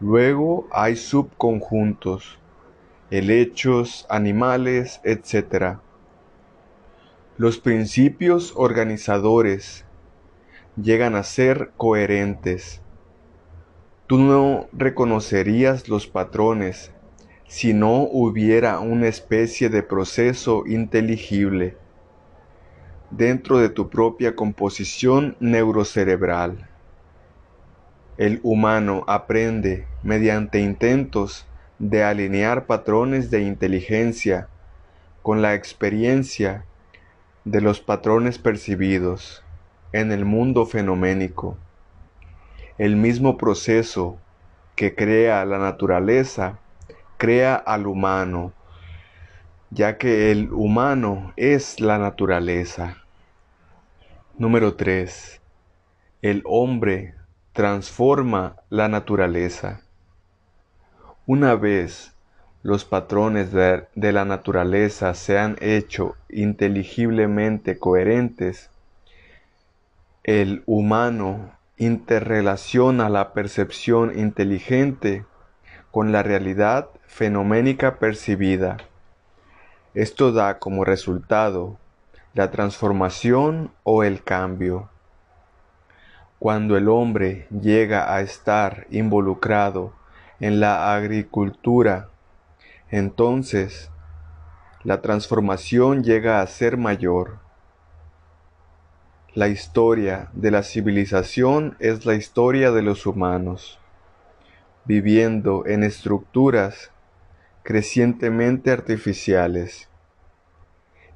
[0.00, 2.38] Luego hay subconjuntos,
[3.10, 5.78] helechos, animales, etc.
[7.38, 9.84] Los principios organizadores
[10.74, 12.82] llegan a ser coherentes.
[14.08, 16.90] Tú no reconocerías los patrones
[17.46, 21.76] si no hubiera una especie de proceso inteligible
[23.12, 26.68] dentro de tu propia composición neurocerebral.
[28.16, 31.46] El humano aprende mediante intentos
[31.78, 34.48] de alinear patrones de inteligencia
[35.22, 36.64] con la experiencia
[37.44, 39.44] de los patrones percibidos
[39.92, 41.56] en el mundo fenoménico.
[42.76, 44.18] El mismo proceso
[44.76, 46.58] que crea la naturaleza
[47.16, 48.52] crea al humano,
[49.70, 52.98] ya que el humano es la naturaleza.
[54.38, 55.40] Número 3.
[56.22, 57.14] El hombre
[57.52, 59.82] transforma la naturaleza.
[61.26, 62.14] Una vez
[62.62, 68.70] los patrones de, la naturaleza se han hecho inteligiblemente coherentes,
[70.24, 75.24] el humano interrelaciona la percepción inteligente
[75.92, 78.76] con la realidad fenoménica percibida.
[79.94, 81.78] Esto da como resultado
[82.34, 84.90] la transformación o el cambio.
[86.38, 89.92] Cuando el hombre llega a estar involucrado
[90.40, 92.08] en la agricultura
[92.90, 93.90] entonces
[94.84, 97.38] la transformación llega a ser mayor.
[99.34, 103.78] La historia de la civilización es la historia de los humanos,
[104.84, 106.90] viviendo en estructuras
[107.62, 109.88] crecientemente artificiales.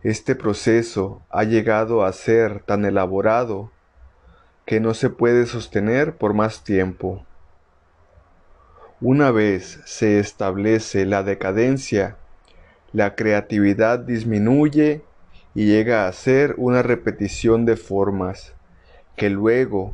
[0.03, 3.71] Este proceso ha llegado a ser tan elaborado
[4.67, 7.25] que no se puede sostener por más tiempo.
[9.05, 12.19] Una vez se establece la decadencia,
[12.93, 15.03] la creatividad disminuye
[15.57, 18.55] y llega a ser una repetición de formas,
[19.17, 19.93] que luego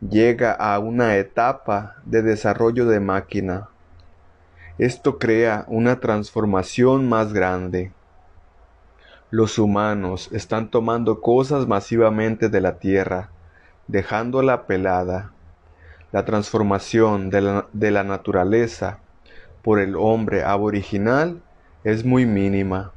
[0.00, 3.68] llega a una etapa de desarrollo de máquina.
[4.76, 7.92] Esto crea una transformación más grande.
[9.30, 13.30] Los humanos están tomando cosas masivamente de la tierra,
[13.86, 15.30] dejándola pelada.
[16.12, 18.98] La transformación de la, de la naturaleza
[19.62, 21.42] por el hombre aboriginal
[21.84, 22.92] es muy mínima.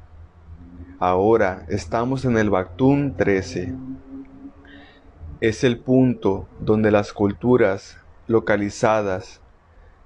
[1.00, 3.74] Ahora estamos en el Bactún 13.
[5.40, 7.98] Es el punto donde las culturas
[8.28, 9.40] localizadas,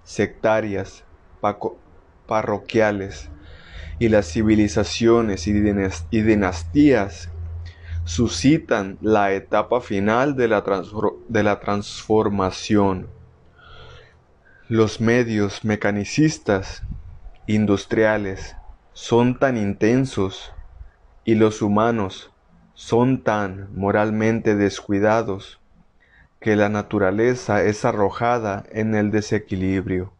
[0.03, 1.03] sectarias,
[2.27, 3.31] parroquiales
[3.97, 7.31] y las civilizaciones y dinastías
[8.09, 10.63] suscitan la etapa final de la,
[11.27, 13.07] de la transformación.
[14.67, 16.81] Los medios mecanicistas,
[17.45, 18.55] industriales,
[18.93, 20.51] son tan intensos
[21.23, 22.31] y los humanos
[22.73, 25.59] son tan moralmente descuidados
[26.39, 30.13] que la naturaleza es arrojada en el desequilibrio.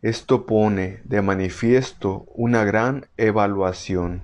[0.00, 4.22] Esto pone de manifiesto una gran evaluación.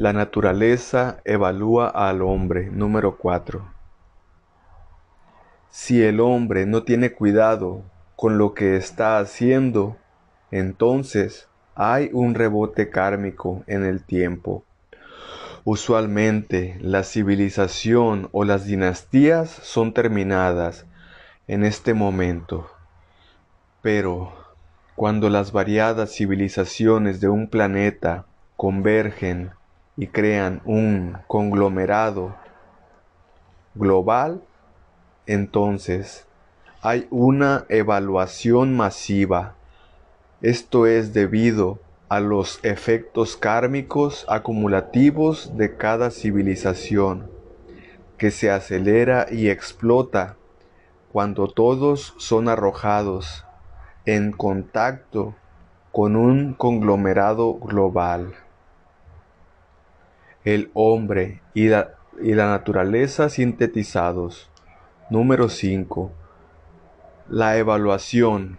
[0.00, 2.70] La naturaleza evalúa al hombre.
[2.70, 3.68] Número 4.
[5.70, 7.82] Si el hombre no tiene cuidado
[8.14, 9.96] con lo que está haciendo,
[10.52, 14.62] entonces hay un rebote kármico en el tiempo.
[15.64, 20.86] Usualmente la civilización o las dinastías son terminadas
[21.48, 22.70] en este momento.
[23.82, 24.32] Pero
[24.94, 28.26] cuando las variadas civilizaciones de un planeta
[28.56, 29.57] convergen
[29.98, 32.36] y crean un conglomerado
[33.74, 34.40] global,
[35.26, 36.24] entonces
[36.82, 39.56] hay una evaluación masiva.
[40.40, 47.28] Esto es debido a los efectos kármicos acumulativos de cada civilización,
[48.18, 50.36] que se acelera y explota
[51.10, 53.44] cuando todos son arrojados
[54.06, 55.34] en contacto
[55.90, 58.32] con un conglomerado global
[60.54, 64.50] el hombre y la, naturaleza sintetizados.
[65.10, 66.10] Número 5.
[67.28, 68.58] La evaluación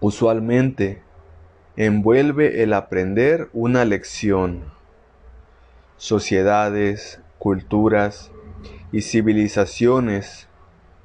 [0.00, 1.00] usualmente
[1.76, 4.64] envuelve el aprender una lección.
[5.96, 8.30] Sociedades, culturas
[8.92, 10.48] y civilizaciones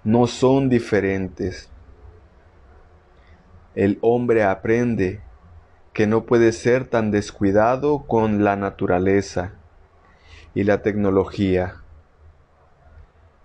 [0.04, 1.70] no son diferentes.
[3.76, 5.22] El hombre aprende
[5.94, 9.54] que no puede ser tan descuidado con la naturaleza
[10.56, 11.76] y la tecnología.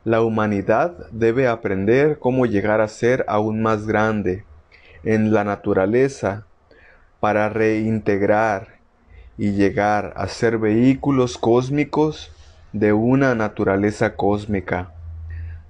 [0.04, 4.44] La humanidad debe aprender cómo llegar a ser aún más grande
[5.02, 6.46] en la naturaleza
[7.20, 8.74] para reintegrar
[9.38, 12.30] y llegar a ser vehículos cósmicos
[12.72, 14.92] de una naturaleza cósmica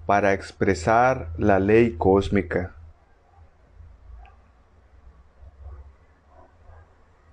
[0.07, 2.75] para expresar la ley cósmica.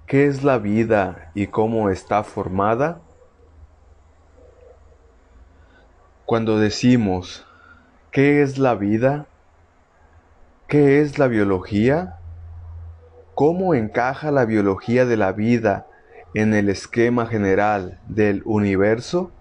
[0.06, 2.99] ¿Qué es la vida y cómo está formada?
[6.32, 7.46] Cuando decimos,
[8.10, 9.26] ¿qué es la vida?
[10.70, 12.20] ¿Qué es la biología?
[13.36, 15.88] ¿Cómo encaja la biología de la vida
[16.34, 19.34] en el esquema general del universo?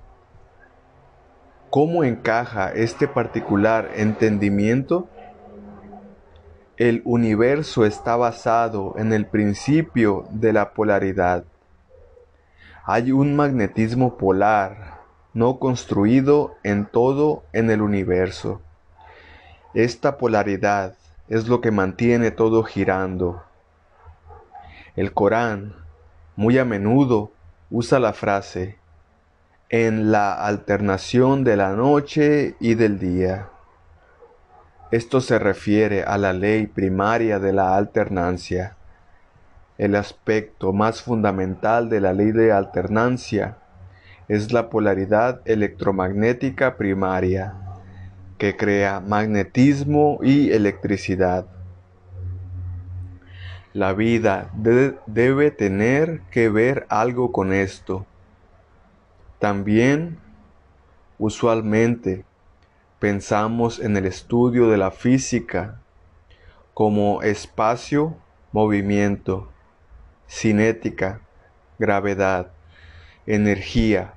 [1.71, 5.09] ¿Cómo encaja este particular entendimiento?
[6.77, 11.45] El universo está basado en el principio de la polaridad.
[12.85, 14.90] Hay un magnetismo polar
[15.33, 18.61] no construido en todo en el universo.
[19.75, 20.95] Esta polaridad
[21.29, 23.45] es lo que mantiene todo girando.
[24.97, 25.75] El Corán
[26.35, 27.33] muy a menudo
[27.71, 28.79] usa la frase
[29.69, 33.51] en la alternación de la noche y del día.
[34.91, 38.77] Esto se refiere a la ley primaria de la alternancia.
[39.79, 43.60] El aspecto más fundamental de la ley de alternancia
[44.31, 47.53] es la polaridad electromagnética primaria,
[48.39, 51.47] que crea magnetismo y electricidad.
[53.73, 58.07] La vida debe tener que ver algo con esto.
[59.41, 60.19] También,
[61.19, 62.25] usualmente,
[63.01, 65.81] pensamos en el estudio de la física
[66.73, 68.17] como espacio,
[68.53, 69.51] movimiento,
[70.29, 71.21] cinética,
[71.81, 72.53] gravedad,
[73.27, 74.15] energía,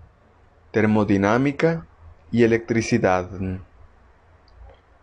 [0.73, 1.85] termodinámica
[2.31, 3.29] y electricidad.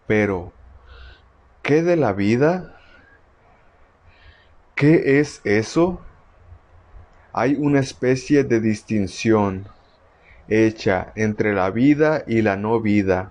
[0.06, 0.52] Pero,
[1.62, 2.76] ¿qué de la vida?
[4.74, 6.00] ¿Qué es eso?
[7.32, 9.68] Hay una especie de distinción
[10.48, 13.30] hecha entre la vida y la no vida,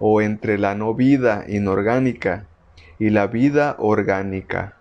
[0.00, 2.46] o entre la no vida inorgánica
[2.98, 4.74] y la vida orgánica.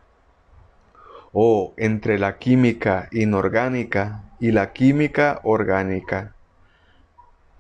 [1.34, 6.34] o entre la química inorgánica y la química orgánica.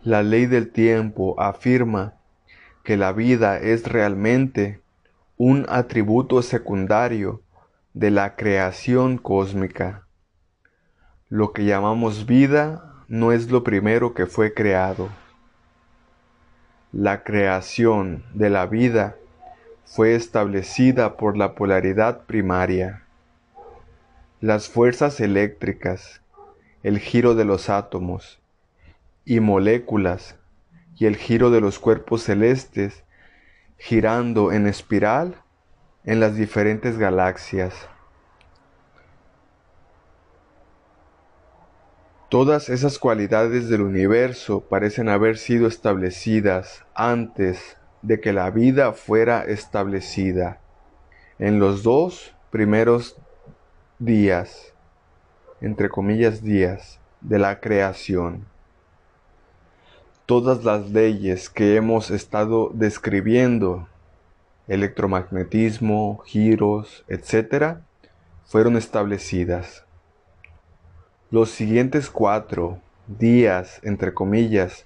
[0.08, 2.14] La ley del tiempo afirma
[2.86, 4.80] que la vida es realmente
[5.36, 7.42] un atributo secundario
[7.94, 10.08] de la creación cósmica.
[11.28, 15.10] Lo que llamamos vida no es lo primero que fue creado.
[16.94, 19.18] La creación de la vida
[19.84, 23.04] fue establecida por la polaridad primaria.
[24.40, 26.22] Las fuerzas eléctricas,
[26.82, 28.40] el giro de los átomos
[29.28, 30.38] y moléculas
[30.96, 33.04] y el giro de los cuerpos celestes
[33.78, 35.36] girando en espiral
[36.06, 37.90] en las diferentes galaxias.
[42.30, 49.44] Todas esas cualidades del universo parecen haber sido establecidas antes de que la vida fuera
[49.44, 50.62] establecida,
[51.38, 53.18] en los dos primeros
[54.00, 54.74] días,
[55.60, 58.57] entre comillas días, de la creación.
[60.28, 63.88] Todas las leyes que hemos estado describiendo,
[64.68, 67.78] electromagnetismo, giros, etc.,
[68.44, 69.86] fueron establecidas.
[71.32, 74.86] Los siguientes cuatro días, entre comillas,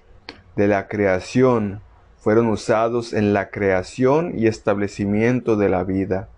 [0.54, 1.80] de la creación
[2.18, 6.28] fueron usados en la creación y establecimiento de la vida.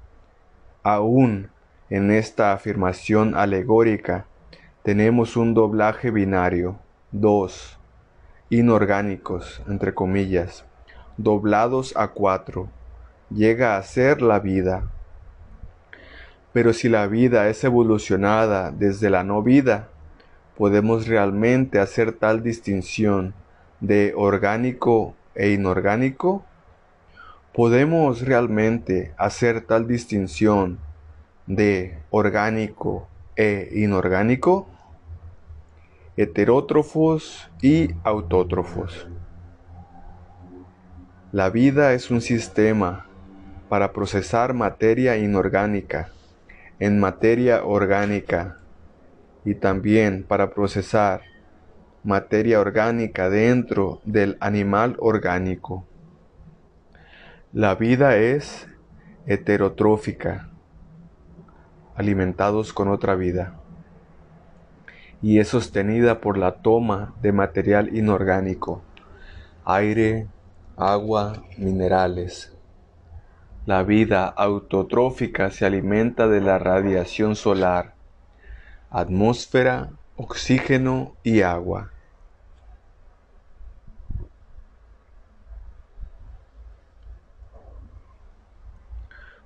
[0.82, 1.50] Aún
[1.90, 4.24] en esta afirmación alegórica
[4.82, 6.78] tenemos un doblaje binario,
[7.12, 7.78] dos,
[8.50, 10.64] inorgánicos, entre comillas,
[11.16, 12.68] doblados a cuatro,
[13.30, 14.90] llega a ser la vida.
[16.52, 19.88] Pero si la vida es evolucionada desde la no vida,
[20.56, 23.34] podemos realmente hacer tal distinción
[23.80, 26.44] de orgánico e inorgánico?
[27.52, 30.78] ¿Podemos realmente hacer tal distinción
[31.46, 34.66] de orgánico e inorgánico?
[36.16, 39.08] Heterótrofos y autótrofos.
[41.32, 43.06] La vida es un sistema
[43.68, 46.10] para procesar materia inorgánica
[46.78, 48.58] en materia orgánica
[49.44, 51.22] y también para procesar
[52.04, 55.84] materia orgánica dentro del animal orgánico.
[57.52, 58.68] La vida es
[59.26, 60.50] heterotrófica,
[61.96, 63.60] alimentados con otra vida,
[65.24, 68.82] y es sostenida por la toma de material inorgánico,
[69.64, 70.26] aire,
[70.76, 72.52] agua, minerales.
[73.64, 77.94] La vida autotrófica se alimenta de la radiación solar
[78.90, 81.90] atmósfera, oxígeno y agua.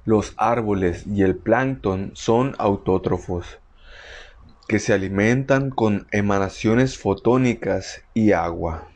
[0.04, 3.60] Los árboles y el plancton son autótrofos,
[4.68, 8.86] que se alimentan con emanaciones fotónicas y agua,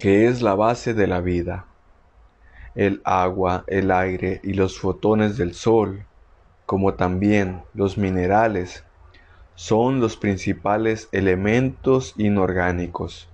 [0.00, 1.66] que es la base de la vida.
[2.74, 6.04] El agua, el aire y los fotones del sol,
[6.66, 8.84] como también los minerales,
[9.54, 13.28] son los principales elementos inorgánicos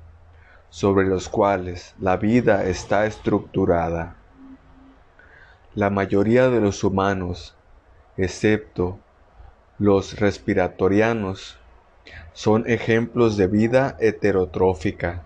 [0.68, 4.16] sobre los cuales la vida está estructurada.
[5.74, 7.56] La mayoría de los humanos,
[8.18, 8.98] excepto
[9.78, 11.58] los respiratorianos,
[12.32, 15.22] son ejemplos de vida heterotrófica,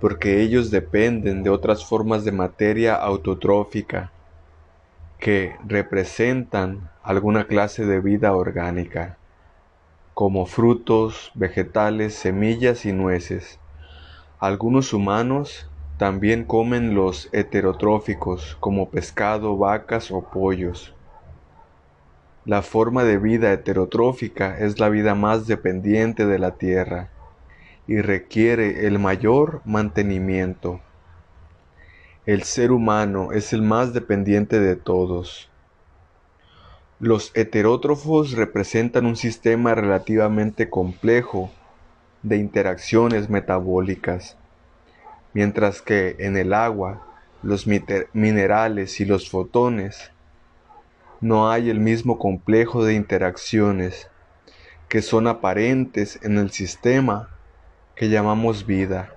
[0.00, 4.12] porque ellos dependen de otras formas de materia autotrófica
[5.18, 9.18] que representan alguna clase de vida orgánica
[10.14, 13.58] como frutos, vegetales, semillas y nueces.
[14.38, 20.94] Algunos humanos también comen los heterotróficos como pescado, vacas o pollos.
[22.46, 27.10] La forma de vida heterotrófica es la vida más dependiente de la tierra
[27.86, 30.80] y requiere el mayor mantenimiento.
[32.24, 35.50] El ser humano es el más dependiente de todos.
[36.98, 41.50] Los heterótrofos representan un sistema relativamente complejo
[42.22, 44.38] de interacciones metabólicas,
[45.34, 47.06] mientras que en el agua,
[47.42, 50.10] los minerales y los fotones
[51.20, 54.08] no hay el mismo complejo de interacciones
[54.88, 57.28] que son aparentes en el sistema
[57.94, 59.14] que llamamos vida.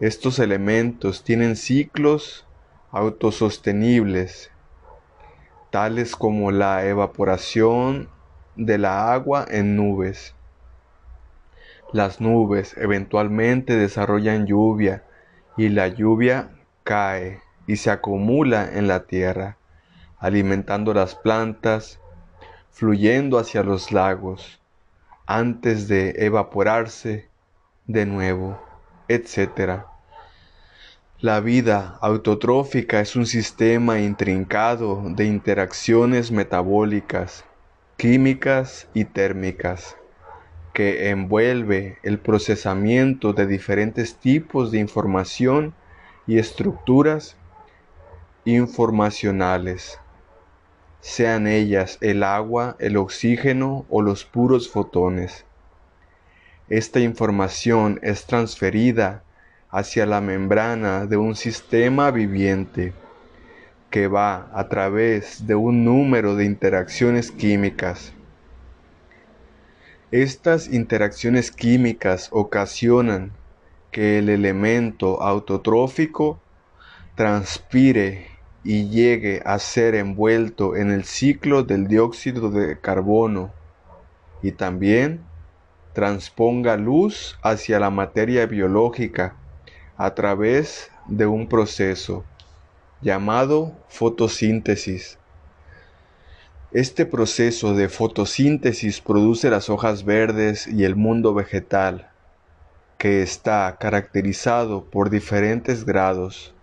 [0.00, 2.46] Estos elementos tienen ciclos
[2.90, 4.50] autosostenibles
[5.70, 8.08] tales como la evaporación
[8.56, 10.34] de la agua en nubes.
[11.92, 15.04] Las nubes eventualmente desarrollan lluvia
[15.56, 16.50] y la lluvia
[16.82, 19.56] cae y se acumula en la tierra,
[20.18, 22.00] alimentando las plantas,
[22.70, 24.60] fluyendo hacia los lagos,
[25.26, 27.28] antes de evaporarse
[27.86, 28.60] de nuevo,
[29.08, 29.84] etc.
[31.20, 37.44] La vida autotrófica es un sistema intrincado de interacciones metabólicas,
[37.96, 39.96] químicas y térmicas
[40.76, 45.72] que envuelve el procesamiento de diferentes tipos de información
[46.26, 47.34] y estructuras
[48.44, 49.98] informacionales,
[51.06, 55.44] sean ellas el agua, el oxígeno o los puros fotones.
[56.68, 59.22] Esta información es transferida
[59.70, 62.92] hacia la membrana de un sistema viviente
[63.90, 68.12] que va a través de un número de interacciones químicas
[70.12, 73.32] estas interacciones químicas ocasionan
[73.90, 76.40] que el elemento autotrófico
[77.16, 78.28] transpire
[78.66, 83.52] y llegue a ser envuelto en el ciclo del dióxido de carbono
[84.42, 85.20] y también
[85.92, 89.36] transponga luz hacia la materia biológica
[89.96, 92.24] a través de un proceso
[93.00, 95.16] llamado fotosíntesis.
[96.72, 102.10] Este proceso de fotosíntesis produce las hojas verdes y el mundo vegetal,
[102.98, 106.55] que está caracterizado por diferentes grados,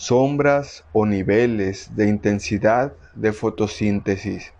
[0.00, 4.54] sombras o niveles de intensidad de fotosíntesis.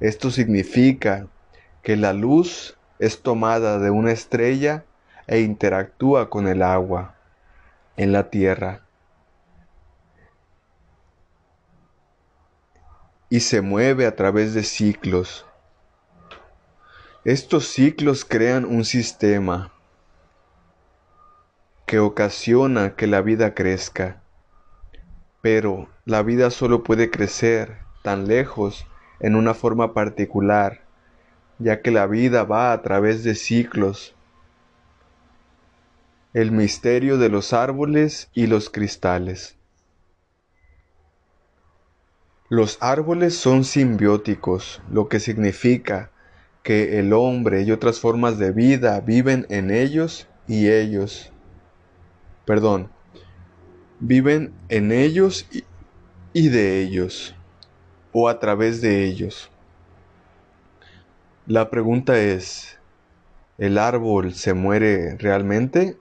[0.00, 1.28] Esto significa
[1.82, 4.84] que la luz es tomada de una estrella
[5.26, 7.14] e interactúa con el agua
[7.96, 8.82] en la tierra
[13.30, 15.46] y se mueve a través de ciclos.
[17.24, 19.72] Estos ciclos crean un sistema
[21.86, 24.19] que ocasiona que la vida crezca,
[25.42, 28.86] pero la vida solo puede crecer tan lejos
[29.20, 30.84] en una forma particular,
[31.58, 34.14] ya que la vida va a través de ciclos.
[36.32, 39.56] El misterio de los árboles y los cristales.
[42.48, 46.10] Los árboles son simbióticos, lo que significa
[46.62, 51.32] que el hombre y otras formas de vida viven en ellos y ellos,
[52.44, 52.90] perdón,
[54.00, 55.46] viven en ellos
[56.32, 57.34] y, de ellos,
[58.12, 59.50] o a través de ellos.
[61.46, 62.78] La pregunta es,
[63.58, 65.96] ¿el árbol se muere realmente?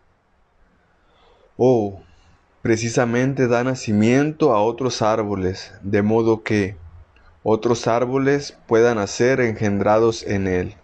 [1.57, 2.01] ¿O
[2.61, 6.77] precisamente da nacimiento a otros árboles, de modo que
[7.43, 10.75] otros árboles puedan ser engendrados en él.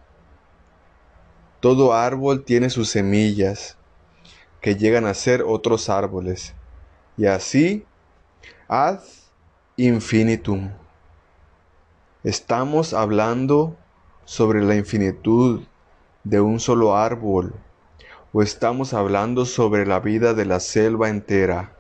[1.60, 3.78] Todo árbol tiene sus semillas,
[4.62, 6.56] que llegan a ser otros árboles,
[7.18, 7.86] y así
[8.68, 9.00] ad
[9.78, 10.72] infinitum.
[12.24, 13.78] Estamos hablando
[14.26, 15.62] sobre la infinitud
[16.24, 17.54] de un solo árbol
[18.34, 21.72] o estamos hablando sobre la vida de la selva entera?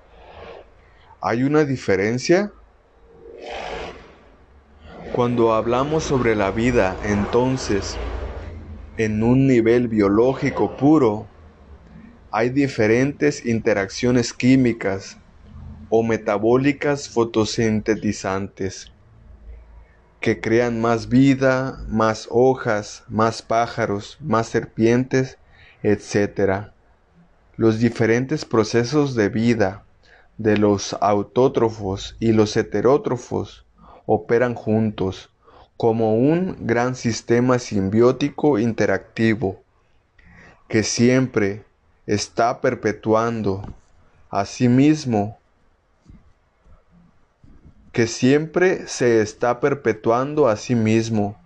[1.22, 2.54] ¿Hay una diferencia?
[5.12, 7.98] Cuando hablamos sobre la vida, entonces,
[8.98, 11.28] en un nivel biológico puro,
[12.32, 15.18] hay diferentes interacciones químicas
[15.90, 18.92] o metabólicas fotosintetizantes
[20.20, 25.38] que crean más vida, más hojas, más pájaros, más serpientes
[25.86, 26.72] etc.
[27.58, 29.84] Los diferentes procesos de vida
[30.38, 33.66] de los autótrofos y los heterótrofos
[34.08, 35.30] operan juntos
[35.78, 39.62] como un gran sistema simbiótico interactivo
[40.68, 41.64] que siempre
[42.08, 43.62] está perpetuando
[44.32, 45.38] a sí mismo,
[47.96, 51.38] que siempre se está perpetuando a sí mismo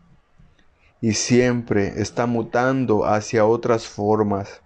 [1.00, 4.64] y siempre está mutando hacia otras formas.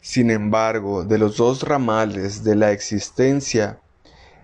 [0.00, 3.80] Sin embargo, de los dos ramales de la existencia,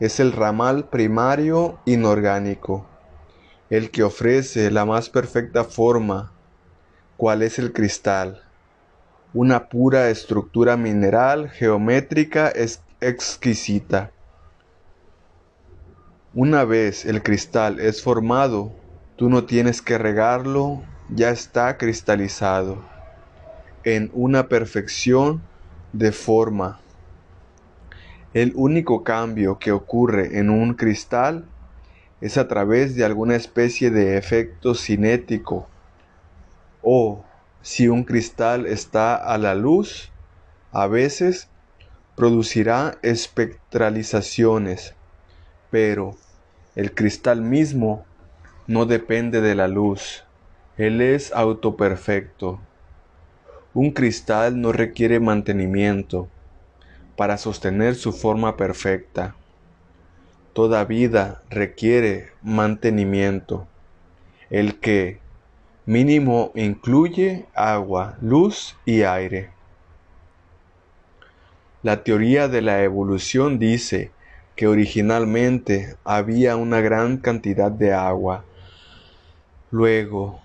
[0.00, 2.84] es el ramal primario inorgánico,
[3.70, 6.32] el que ofrece la más perfecta forma,
[7.16, 8.42] cual es el cristal,
[9.32, 12.52] una pura estructura mineral geométrica
[13.00, 14.10] exquisita.
[16.36, 18.72] Una vez el cristal es formado,
[19.16, 22.84] Tú no tienes que regarlo, ya está cristalizado
[23.84, 25.40] en una perfección
[25.92, 26.80] de forma.
[28.32, 31.44] El único cambio que ocurre en un cristal
[32.20, 35.68] es a través de alguna especie de efecto cinético
[36.82, 37.24] o
[37.62, 40.10] si un cristal está a la luz,
[40.72, 41.46] a veces
[42.16, 44.94] producirá espectralizaciones,
[45.74, 46.14] pero
[46.76, 48.06] el cristal mismo
[48.68, 50.22] no depende de la luz,
[50.78, 52.60] Él es autoperfecto.
[53.74, 56.28] Un cristal no requiere mantenimiento
[57.16, 59.34] para sostener su forma perfecta.
[60.52, 63.66] Toda vida requiere mantenimiento,
[64.50, 65.18] el que
[65.86, 69.50] mínimo incluye agua, luz y aire.
[71.82, 74.12] La teoría de la evolución dice
[74.56, 78.44] que originalmente había una gran cantidad de agua.
[79.70, 80.40] Luego,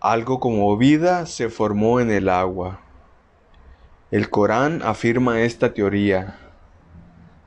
[0.00, 2.80] algo como vida se formó en el agua.
[4.10, 6.38] El Corán afirma esta teoría.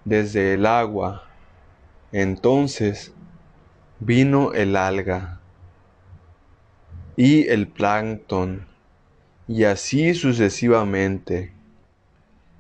[0.03, 1.23] Desde el agua,
[2.11, 3.13] entonces,
[3.99, 5.39] vino el alga
[7.15, 8.67] y el plancton,
[9.47, 11.53] y así sucesivamente.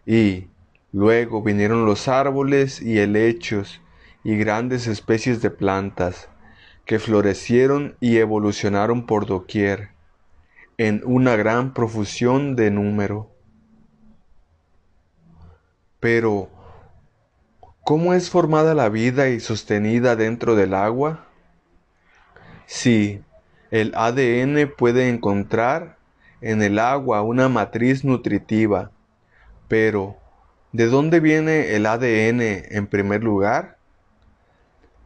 [0.05, 0.47] Y
[0.95, 3.81] luego vinieron los árboles y helechos
[4.23, 6.29] y grandes especies de plantas
[6.85, 9.89] que florecieron y evolucionaron por doquier,
[10.77, 13.29] en una gran profusión de número.
[15.99, 16.49] Pero,
[17.83, 21.25] ¿cómo es formada la vida y sostenida dentro del agua?
[22.67, 23.21] Sí,
[23.69, 25.97] el ADN puede encontrar
[26.39, 28.91] en el agua una matriz nutritiva,
[29.67, 30.23] pero
[30.75, 33.77] ¿de dónde viene el ADN en primer lugar?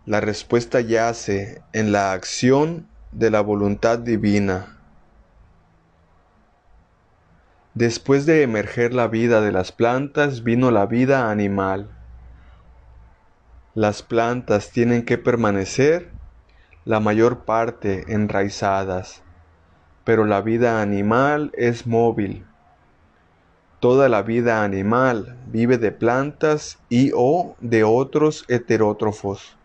[0.08, 4.80] La respuesta yace en la acción de la voluntad divina.
[7.76, 11.92] Después de emerger la vida de las plantas, vino la vida animal.
[13.76, 16.10] Las plantas tienen que permanecer
[16.84, 19.22] la mayor parte enraizadas,
[20.04, 22.49] pero la vida animal es móvil.
[23.80, 29.56] Toda la vida animal vive de plantas y o de otros heterótrofos.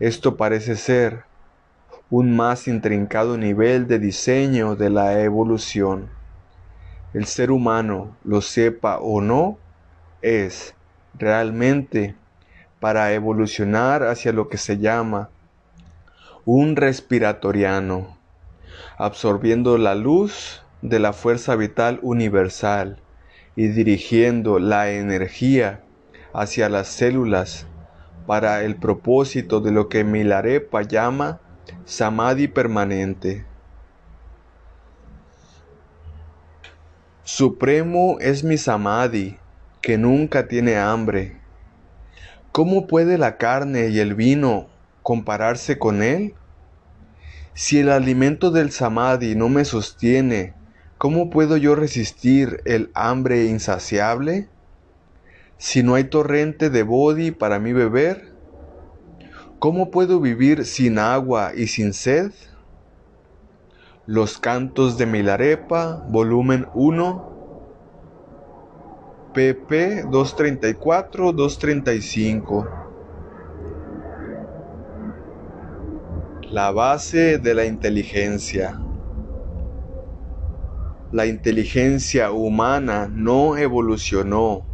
[0.00, 1.22] Esto parece ser
[2.10, 6.08] un más intrincado nivel de diseño de la evolución.
[7.14, 9.58] El ser humano, lo sepa o no,
[10.22, 10.74] es
[11.16, 12.16] realmente
[12.80, 15.28] para evolucionar hacia lo que se llama
[16.44, 18.18] un respiratoriano,
[18.98, 22.98] absorbiendo la luz de la fuerza vital universal
[23.60, 25.84] y dirigiendo la energía
[26.32, 27.66] hacia las células
[28.26, 31.42] para el propósito de lo que Milarepa llama
[31.84, 33.44] samadhi permanente.
[37.22, 39.36] Supremo es mi samadhi,
[39.82, 41.36] que nunca tiene hambre.
[42.52, 44.68] ¿Cómo puede la carne y el vino
[45.02, 46.32] compararse con él?
[47.52, 50.54] Si el alimento del samadhi no me sostiene,
[51.00, 54.50] ¿cómo puedo yo resistir el hambre insaciable?
[55.56, 58.34] Si no hay torrente de bodhi para mi beber,
[59.58, 62.32] ¿cómo puedo vivir sin agua y sin sed?
[64.04, 67.30] Los cantos de Milarepa, volumen 1,
[69.32, 72.68] pp 234-235
[76.50, 78.78] La base de la inteligencia.
[81.12, 84.64] La inteligencia humana no evolucionó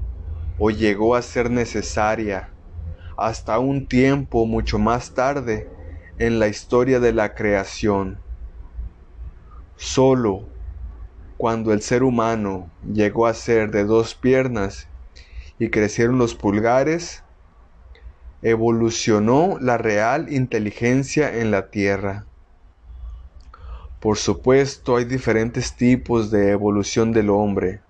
[0.58, 2.52] o llegó a ser necesaria
[3.16, 5.66] hasta un tiempo mucho más tarde
[6.18, 8.20] en la historia de la creación.
[9.76, 10.50] Solo
[11.38, 14.88] cuando el ser humano llegó a ser de dos piernas
[15.58, 17.22] y crecieron los pulgares,
[18.42, 22.26] evolucionó la real inteligencia en la Tierra.
[24.06, 27.80] Por supuesto, hay diferentes tipos de evolución del hombre,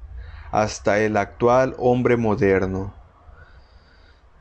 [0.51, 2.95] hasta el actual hombre moderno.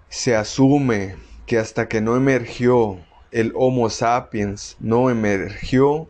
[0.08, 3.00] Se asume que hasta que no emergió
[3.30, 6.08] el Homo sapiens, no emergió,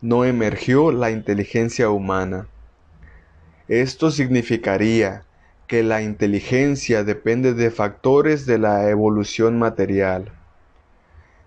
[0.00, 2.48] no emergió la inteligencia humana.
[3.68, 5.26] Esto significaría
[5.66, 10.32] que la inteligencia depende de factores de la evolución material.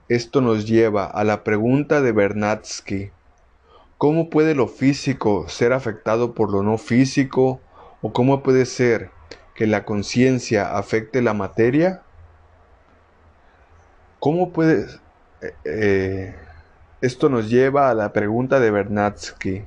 [0.10, 3.10] Esto nos lleva a la pregunta de Bernatsky,
[4.06, 7.60] ¿cómo puede lo físico ser afectado por lo no físico
[8.03, 9.10] o cómo puede ser
[9.56, 12.03] que la conciencia afecte la materia?
[14.20, 14.86] ¿Cómo puede...
[15.41, 16.36] Eh, eh,
[17.01, 19.66] esto nos lleva a la pregunta de Bernatsky,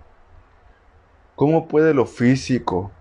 [1.34, 2.92] ¿cómo puede lo físico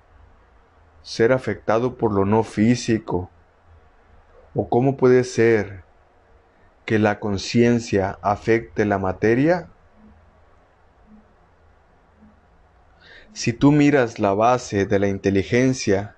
[1.04, 3.30] ser afectado por lo no físico?
[4.56, 5.84] ¿O cómo puede ser
[6.88, 9.68] que la conciencia afecte la materia?
[13.38, 16.16] Si tú miras la base de la inteligencia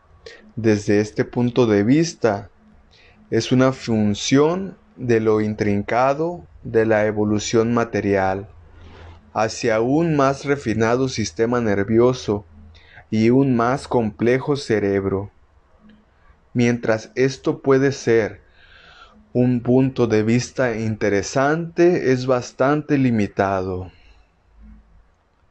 [0.56, 2.50] desde este punto de vista,
[3.30, 8.48] es una función de lo intrincado de la evolución material
[9.34, 12.46] hacia un más refinado sistema nervioso
[13.12, 15.30] y un más complejo cerebro.
[16.54, 18.40] Mientras esto puede ser
[19.34, 23.92] un punto de vista interesante, es bastante limitado.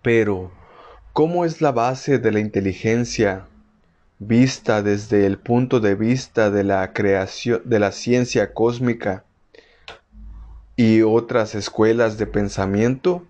[0.00, 0.57] Pero,
[1.18, 3.48] ¿cómo es la base de la inteligencia
[4.20, 9.24] vista desde el punto de vista de la creación de la ciencia cósmica
[10.76, 13.26] y otras escuelas de pensamiento?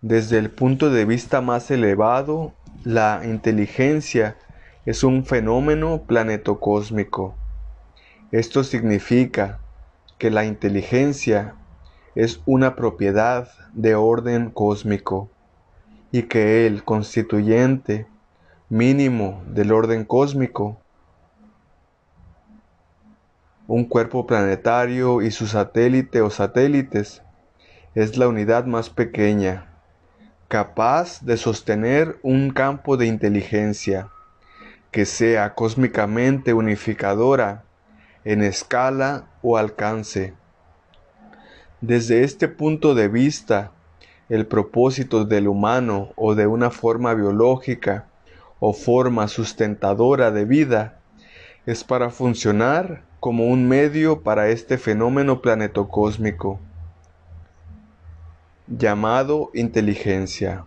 [0.00, 4.38] Desde el punto de vista más elevado, la inteligencia
[4.86, 7.34] es un fenómeno planetocósmico.
[8.32, 9.60] Esto significa
[10.16, 11.56] que la inteligencia
[12.14, 15.30] es una propiedad de orden cósmico
[16.12, 18.06] y que el constituyente
[18.68, 20.80] mínimo del orden cósmico,
[23.66, 27.22] un cuerpo planetario y su satélite o satélites,
[27.94, 29.70] es la unidad más pequeña
[30.50, 34.08] capaz de sostener un campo de inteligencia
[34.90, 37.62] que sea cósmicamente unificadora
[38.24, 40.34] en escala o alcance.
[41.80, 43.70] Desde este punto de vista,
[44.30, 48.06] el propósito del humano o de una forma biológica
[48.60, 51.00] o forma sustentadora de vida
[51.66, 56.60] es para funcionar como un medio para este fenómeno planetocósmico
[58.68, 60.64] llamado inteligencia.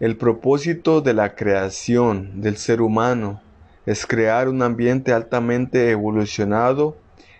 [0.00, 3.40] El propósito de la creación del ser humano
[3.86, 6.96] es crear un ambiente altamente evolucionado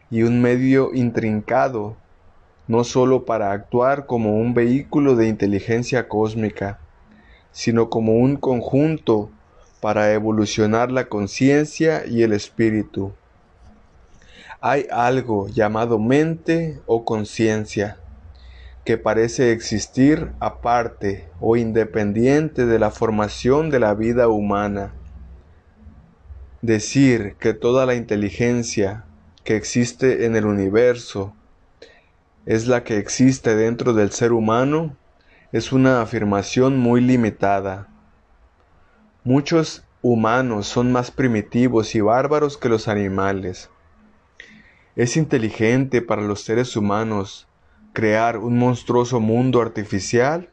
[0.09, 1.97] y un medio intrincado,
[2.73, 6.79] no sólo para actuar como un vehículo de inteligencia cósmica,
[7.51, 9.31] sino como un conjunto
[9.83, 13.13] para evolucionar la conciencia y el espíritu.
[14.63, 17.99] Hay algo llamado mente o conciencia
[18.87, 24.95] que parece existir aparte o independiente de la formación de la vida humana.
[26.63, 29.05] Decir que toda la inteligencia
[29.45, 31.35] que existe en el universo
[32.47, 34.97] es la que existe dentro del ser humano
[35.53, 37.89] es una afirmación muy limitada.
[39.25, 43.71] Muchos humanos son más primitivos y bárbaros que los animales.
[44.97, 47.47] Es inteligente para los seres humanos
[47.93, 50.51] crear un monstruoso mundo artificial?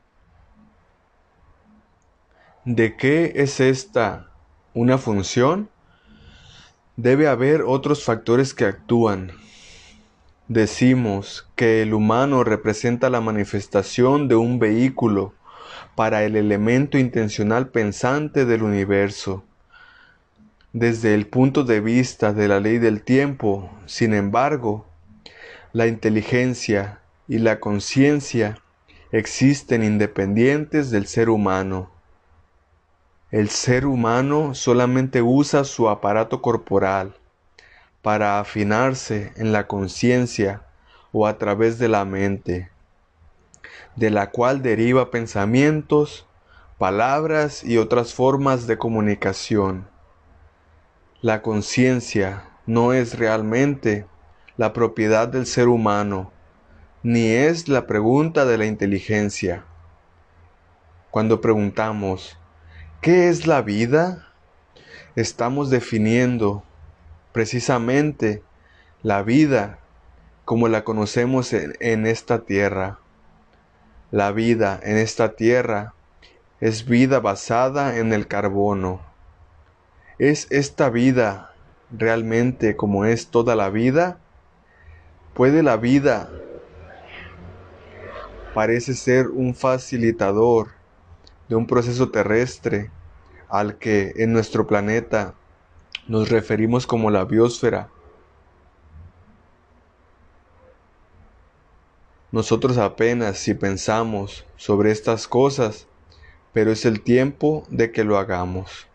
[2.65, 4.29] ¿De qué es esta
[4.73, 5.69] una función?
[6.97, 9.31] Debe haber otros factores que actúan.
[10.49, 15.35] Decimos que el humano representa la manifestación de un vehículo
[15.93, 19.43] para el elemento intencional pensante del universo.
[20.73, 24.87] Desde el punto de vista de la ley del tiempo, sin embargo,
[25.71, 28.57] la inteligencia y la conciencia
[29.11, 31.91] existen independientes del ser humano.
[33.29, 37.18] El ser humano solamente usa su aparato corporal
[38.01, 40.61] para afinarse en la conciencia
[41.11, 42.69] o a través de la mente,
[43.95, 46.25] de la cual deriva pensamientos,
[46.77, 49.87] palabras y otras formas de comunicación.
[51.21, 54.05] La conciencia no es realmente
[54.55, 56.31] la propiedad del ser humano,
[57.03, 59.65] ni es la pregunta de la inteligencia.
[61.11, 62.37] Cuando preguntamos,
[63.01, 64.27] ¿qué es la vida?
[65.15, 66.63] Estamos definiendo
[67.39, 68.43] precisamente
[69.01, 69.79] la vida
[70.43, 72.99] como la conocemos en, esta tierra.
[74.11, 75.93] La vida en esta tierra
[76.59, 78.99] es vida basada en el carbono.
[80.17, 81.53] ¿Es esta vida
[81.97, 84.17] realmente como es toda la vida?
[85.33, 86.29] ¿Puede la vida
[88.53, 90.71] parece ser un facilitador
[91.47, 92.91] de un proceso terrestre
[93.47, 95.35] al que en nuestro planeta
[96.09, 97.91] nos referimos como la biosfera.
[102.31, 105.87] Nosotros apenas si pensamos sobre estas cosas,
[106.51, 108.87] pero es el tiempo de que lo hagamos.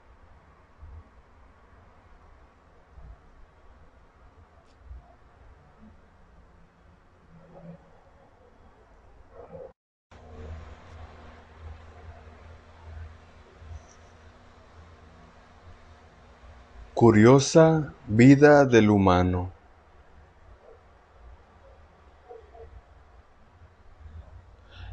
[16.95, 19.51] Curiosa vida del humano.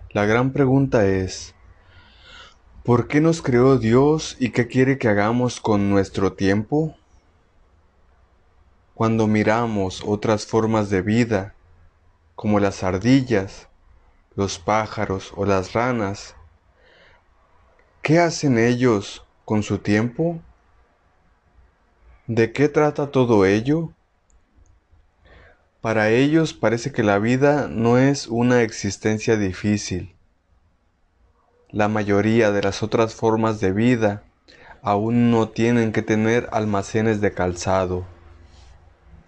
[0.10, 1.54] La gran pregunta es,
[2.84, 6.96] ¿por qué nos creó Dios y qué quiere que hagamos con nuestro tiempo?
[8.96, 11.54] Cuando miramos otras formas de vida,
[12.36, 13.68] como las ardillas,
[14.36, 16.36] los pájaros o las ranas,
[18.02, 20.42] ¿qué hacen ellos con su tiempo?
[22.34, 23.92] ¿De qué trata todo ello?
[25.82, 30.16] Para ellos parece que la vida no es una existencia difícil.
[31.72, 34.24] La mayoría de las otras formas de vida
[34.82, 38.06] aún no tienen que tener almacenes de calzado.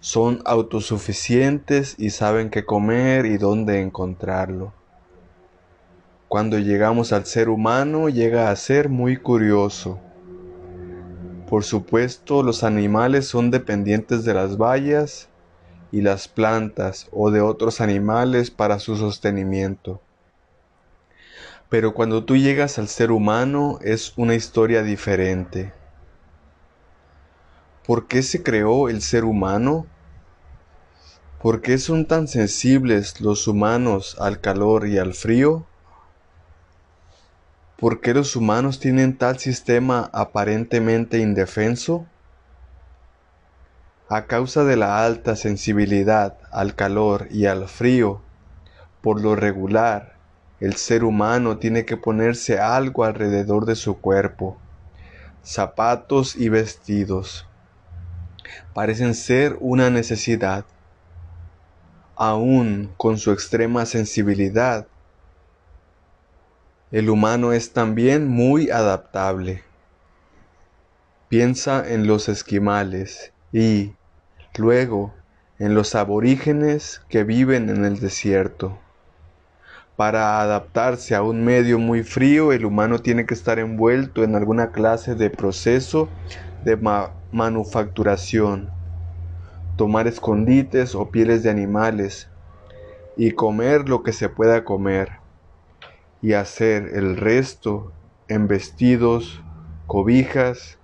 [0.00, 4.72] Son autosuficientes y saben qué comer y dónde encontrarlo.
[6.28, 10.00] Cuando llegamos al ser humano llega a ser muy curioso.
[11.48, 15.28] Por supuesto, los animales son dependientes de las bayas
[15.92, 20.00] y las plantas o de otros animales para su sostenimiento.
[21.68, 25.72] Pero cuando tú llegas al ser humano es una historia diferente.
[27.86, 29.86] ¿Por qué se creó el ser humano?
[31.42, 35.66] ¿Por qué son tan sensibles los humanos al calor y al frío?
[37.78, 42.06] ¿Por qué los humanos tienen tal sistema aparentemente indefenso?
[44.08, 48.22] A causa de la alta sensibilidad al calor y al frío,
[49.02, 50.14] por lo regular,
[50.60, 54.56] el ser humano tiene que ponerse algo alrededor de su cuerpo.
[55.42, 57.46] Zapatos y vestidos
[58.72, 60.64] parecen ser una necesidad.
[62.14, 64.86] Aún con su extrema sensibilidad,
[66.94, 69.64] el humano es también muy adaptable.
[71.28, 73.94] Piensa en los esquimales y,
[74.56, 75.12] luego,
[75.58, 78.78] en los aborígenes que viven en el desierto.
[79.96, 84.70] Para adaptarse a un medio muy frío, el humano tiene que estar envuelto en alguna
[84.70, 86.08] clase de proceso
[86.64, 86.78] de
[87.32, 88.70] manufacturación,
[89.76, 92.28] tomar escondites o pieles de animales
[93.16, 95.23] y comer lo que se pueda comer
[96.24, 97.92] y hacer el resto
[98.28, 99.42] en vestidos,
[99.86, 100.78] cobijas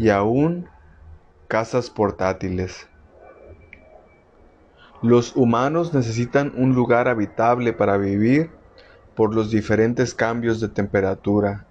[0.00, 0.66] y aún
[1.46, 2.88] casas portátiles.
[5.00, 8.50] Los humanos necesitan un lugar habitable para vivir
[9.14, 11.66] por los diferentes cambios de temperatura.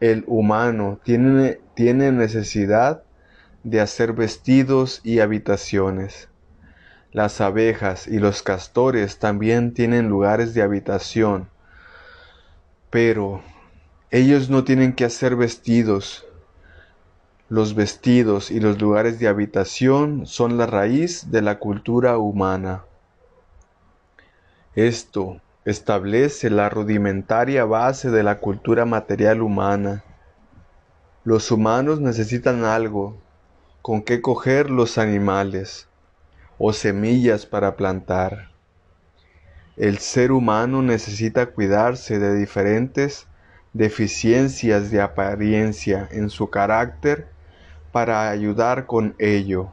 [0.00, 3.02] El humano tiene, tiene necesidad
[3.64, 6.30] de hacer vestidos y habitaciones.
[7.12, 11.50] Las abejas y los castores también tienen lugares de habitación,
[12.90, 13.42] pero
[14.10, 16.24] ellos no tienen que hacer vestidos,
[17.50, 22.84] los vestidos y los lugares de habitación son la raíz de la cultura humana.
[24.74, 30.04] Esto establece la rudimentaria base de la cultura material humana.
[31.24, 33.16] Los humanos necesitan algo
[33.82, 35.88] con que coger los animales
[36.58, 38.47] o semillas para plantar.
[39.78, 43.28] El ser humano necesita cuidarse de diferentes
[43.72, 47.28] deficiencias de apariencia en su carácter
[47.92, 49.70] para ayudar con ello.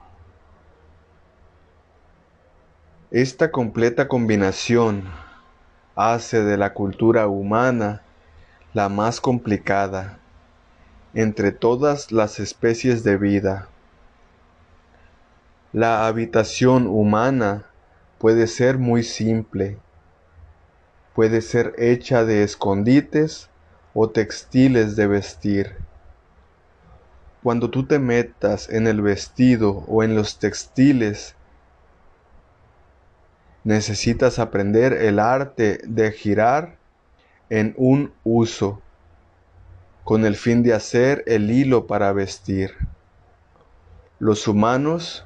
[3.10, 5.06] Esta completa combinación
[5.96, 8.04] hace de la cultura humana
[8.76, 10.20] la más complicada
[11.16, 13.70] entre todas las especies de vida.
[15.74, 17.66] La habitación humana
[18.20, 19.80] puede ser muy simple,
[21.16, 23.50] puede ser hecha de escondites
[23.94, 25.86] o textiles de vestir
[27.46, 31.36] cuando tú te metas en el vestido o en los textiles,
[33.64, 36.80] necesitas aprender el arte de girar
[37.52, 38.82] en un uso,
[40.04, 42.72] con el fin de hacer el hilo para vestir.
[44.18, 45.24] Los humanos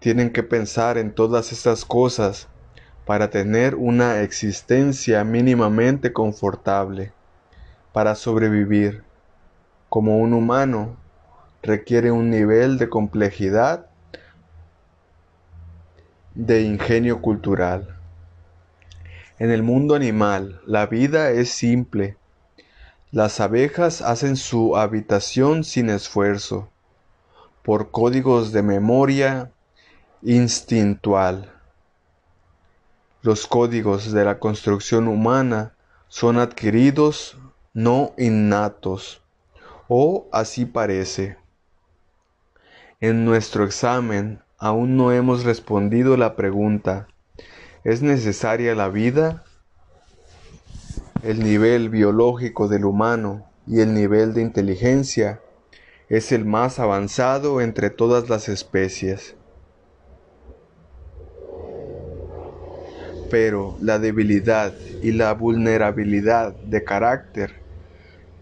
[0.00, 2.48] tienen que pensar en todas estas cosas
[3.04, 7.12] para tener una existencia mínimamente confortable,
[7.92, 9.02] para sobrevivir.
[9.88, 10.96] Como un humano,
[11.62, 13.86] requiere un nivel de complejidad
[16.34, 17.98] de ingenio cultural.
[19.38, 22.16] En el mundo animal, la vida es simple.
[23.10, 26.70] Las abejas hacen su habitación sin esfuerzo,
[27.62, 29.50] por códigos de memoria
[30.22, 31.52] instintual.
[33.24, 35.76] Los códigos de la construcción humana
[36.08, 37.38] son adquiridos,
[37.72, 39.22] no innatos,
[39.86, 41.36] o así parece.
[43.00, 47.06] En nuestro examen aún no hemos respondido la pregunta,
[47.84, 49.44] ¿es necesaria la vida?
[51.22, 55.40] El nivel biológico del humano y el nivel de inteligencia
[56.08, 59.36] es el más avanzado entre todas las especies.
[63.32, 67.54] Pero la debilidad y la vulnerabilidad de carácter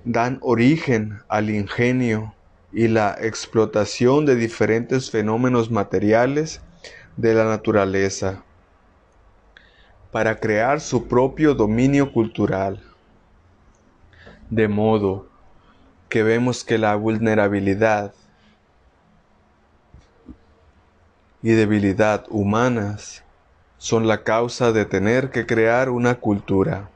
[0.03, 2.35] dan origen al ingenio
[2.73, 6.61] y la explotación de diferentes fenómenos materiales
[7.17, 8.43] de la naturaleza
[10.11, 12.83] para crear su propio dominio cultural.
[14.51, 15.29] De modo
[16.09, 18.12] que vemos que la vulnerabilidad
[21.45, 23.23] y debilidad humanas
[23.81, 26.90] son la causa de tener que crear una cultura.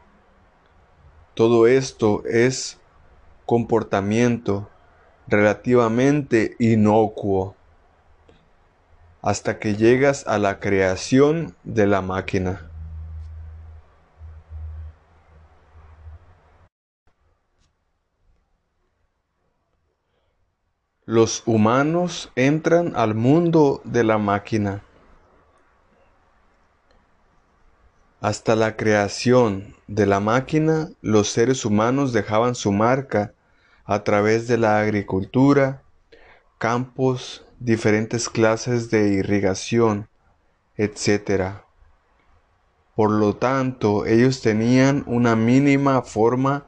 [1.33, 2.79] Todo esto es
[3.47, 4.69] comportamiento
[5.27, 7.57] relativamente inocuo
[9.23, 12.71] hasta que llegas a la creación de la máquina.
[21.07, 24.83] Los humanos entran al mundo de la máquina.
[28.25, 33.35] Hasta la creación de la máquina, los seres humanos dejaban su marca
[33.85, 35.83] a través de la agricultura,
[36.57, 40.09] campos, diferentes clases de irrigación,
[40.79, 41.57] etc.
[42.97, 46.67] Por lo tanto, ellos tenían una mínima forma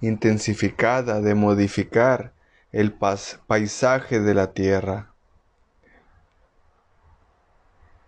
[0.00, 2.32] intensificada de modificar
[2.72, 5.14] el paisaje de la Tierra,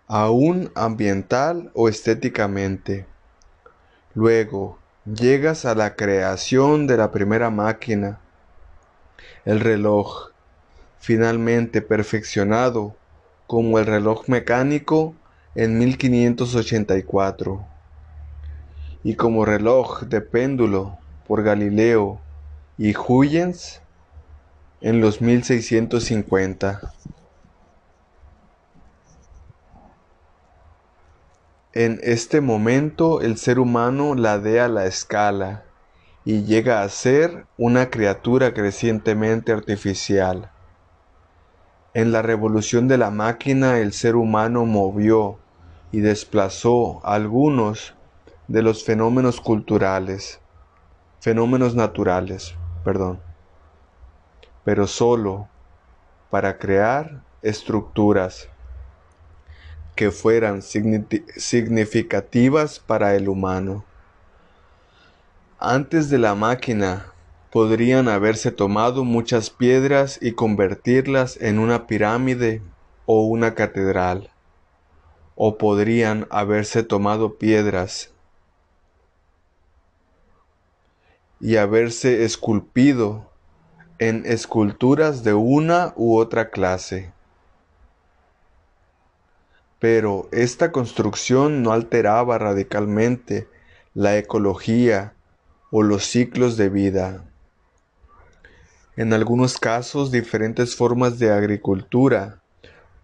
[0.09, 3.06] aún ambiental o estéticamente.
[4.14, 8.18] Luego, llegas a la creación de la primera máquina,
[9.44, 10.30] el reloj,
[10.98, 12.97] finalmente perfeccionado
[13.47, 15.14] como el reloj mecánico
[15.55, 17.64] en 1584
[19.05, 22.20] y como reloj de péndulo por Galileo
[22.78, 23.82] y Huygens
[24.80, 26.93] en los 1650.
[31.73, 35.65] En este momento el ser humano ladea la escala
[36.24, 40.51] y llega a ser una criatura crecientemente artificial.
[41.95, 45.39] En la revolución de la máquina el ser humano movió
[45.93, 47.95] y desplazó algunos
[48.47, 50.40] de los fenómenos culturales,
[51.20, 52.55] fenómenos naturales,
[52.85, 53.20] perdón
[54.69, 55.49] pero solo
[56.28, 58.51] para crear estructuras
[59.99, 63.85] que fueran significativas para el humano.
[65.59, 67.12] Antes de la máquina,
[67.51, 72.62] podrían haberse tomado muchas piedras y convertirlas en una pirámide
[73.07, 74.31] o una catedral,
[75.35, 78.12] o podrían haberse tomado piedras
[81.41, 83.33] y haberse esculpido
[83.99, 87.18] en esculturas de una u otra clase.
[89.78, 93.48] Pero esta construcción no alteraba radicalmente
[93.94, 95.14] la ecología
[95.70, 97.24] o los ciclos de vida.
[98.96, 102.40] En algunos casos, diferentes formas de agricultura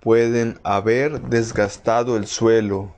[0.00, 2.94] pueden haber desgastado el suelo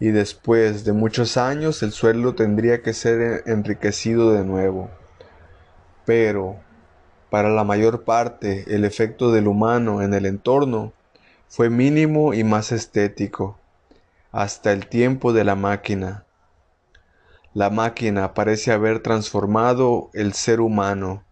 [0.00, 4.90] y después de muchos años el suelo tendría que ser enriquecido de nuevo.
[6.04, 6.56] Pero
[7.30, 10.92] para la mayor parte, el efecto del humano en el entorno
[11.54, 13.58] fue mínimo y más estético,
[14.30, 16.24] hasta el tiempo de la máquina.
[17.52, 21.24] La máquina parece haber transformado el ser humano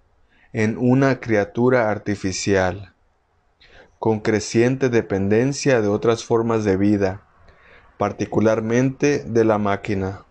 [0.53, 2.93] en una criatura artificial,
[3.99, 7.23] con creciente dependencia de otras formas de vida,
[7.97, 10.27] particularmente de la máquina.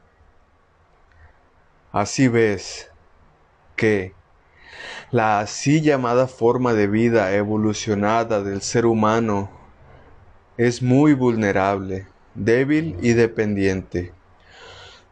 [1.91, 2.91] Así ves
[3.75, 4.13] que,
[5.09, 9.57] la así llamada forma de vida evolucionada del ser humano
[10.59, 12.05] es muy vulnerable,
[12.35, 14.11] débil y dependiente.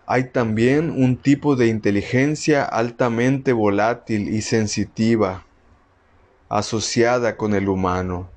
[0.05, 5.45] Hay también un tipo de inteligencia altamente volátil y sensitiva
[6.49, 8.29] asociada con el humano.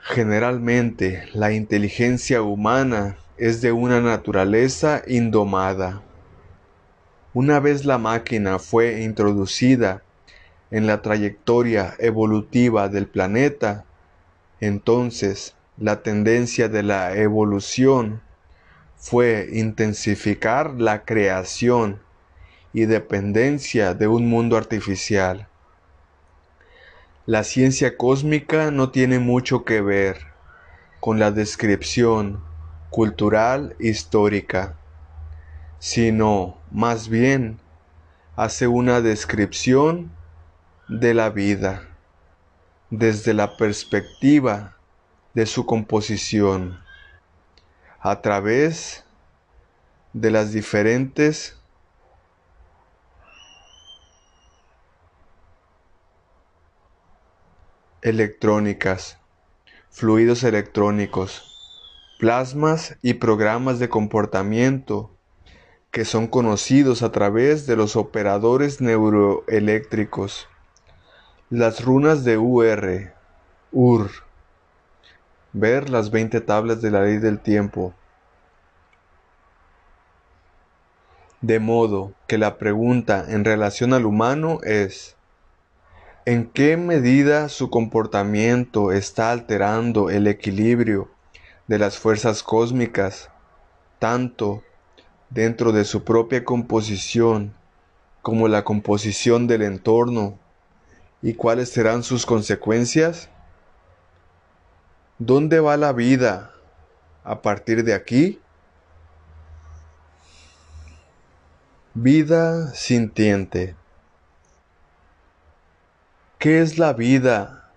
[0.00, 6.00] Generalmente la inteligencia humana es de una naturaleza indomada.
[7.34, 10.02] Una vez la máquina fue introducida
[10.70, 13.84] en la trayectoria evolutiva del planeta,
[14.60, 18.22] entonces la tendencia de la evolución
[18.96, 22.00] fue intensificar la creación
[22.72, 25.48] y dependencia de un mundo artificial.
[27.26, 30.18] La ciencia cósmica no tiene mucho que ver
[31.00, 32.42] con la descripción
[32.90, 34.76] cultural histórica,
[35.78, 37.58] sino más bien
[38.34, 40.10] hace una descripción
[40.88, 41.82] de la vida
[42.90, 44.75] desde la perspectiva
[45.36, 46.80] de su composición
[48.00, 49.04] a través
[50.14, 51.60] de las diferentes
[58.00, 59.18] electrónicas,
[59.90, 61.44] fluidos electrónicos,
[62.18, 65.14] plasmas y programas de comportamiento
[65.90, 70.48] que son conocidos a través de los operadores neuroeléctricos.
[71.50, 73.12] Las runas de UR,
[73.70, 74.25] UR.
[75.58, 77.94] Ver las 20 tablas de la ley del tiempo.
[81.40, 85.16] De modo que la pregunta en relación al humano es,
[86.26, 91.10] ¿en qué medida su comportamiento está alterando el equilibrio
[91.68, 93.30] de las fuerzas cósmicas,
[93.98, 94.62] tanto
[95.30, 97.54] dentro de su propia composición
[98.20, 100.38] como la composición del entorno
[101.22, 103.30] y cuáles serán sus consecuencias?
[105.18, 106.52] ¿Dónde va la vida
[107.24, 108.38] a partir de aquí?
[111.94, 113.74] Vida sintiente.
[116.38, 117.72] ¿Qué es la vida?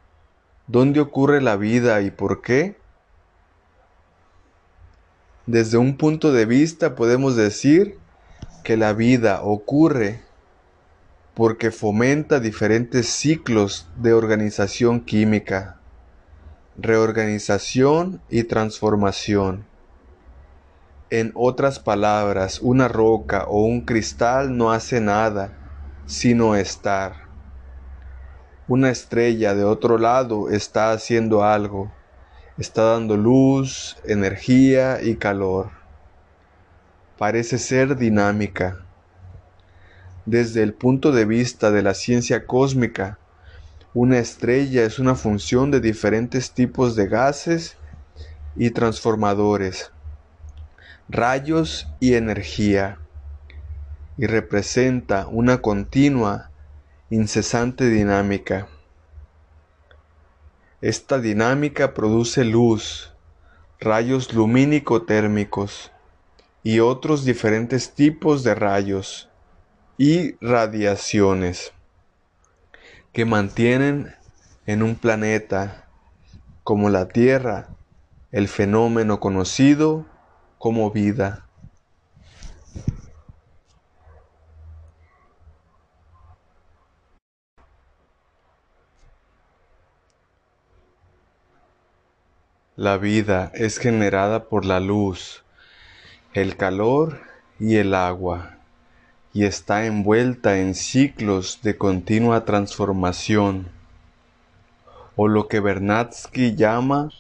[0.67, 2.75] ¿Dónde ocurre la vida y por qué?
[5.45, 7.97] Desde un punto de vista podemos decir
[8.65, 10.21] que la vida ocurre
[11.35, 15.78] porque fomenta diferentes ciclos de organización química,
[16.81, 19.65] reorganización y transformación.
[21.09, 25.57] En otras palabras, una roca o un cristal no hace nada,
[26.05, 27.27] sino estar.
[28.67, 31.91] Una estrella de otro lado está haciendo algo,
[32.57, 35.71] está dando luz, energía y calor.
[37.17, 38.85] Parece ser dinámica.
[40.25, 43.17] Desde el punto de vista de la ciencia cósmica,
[43.93, 47.77] una estrella es una función de diferentes tipos de gases
[48.55, 49.91] y transformadores
[51.09, 52.99] rayos y energía,
[54.15, 56.51] y representa una continua,
[57.09, 58.67] incesante dinámica.
[60.81, 63.11] Esta dinámica produce luz,
[63.79, 65.91] rayos lumínico-térmicos
[66.61, 69.29] y otros diferentes tipos de rayos
[69.97, 71.73] y radiaciones
[73.13, 74.13] que mantienen
[74.65, 75.87] en un planeta
[76.63, 77.69] como la Tierra
[78.31, 80.05] el fenómeno conocido
[80.59, 81.47] como vida.
[92.75, 95.43] La vida es generada por la luz,
[96.33, 97.19] el calor
[97.59, 98.58] y el agua,
[99.33, 103.67] y está envuelta en ciclos de continua transformación,
[105.15, 107.11] o lo que Bernatsky llama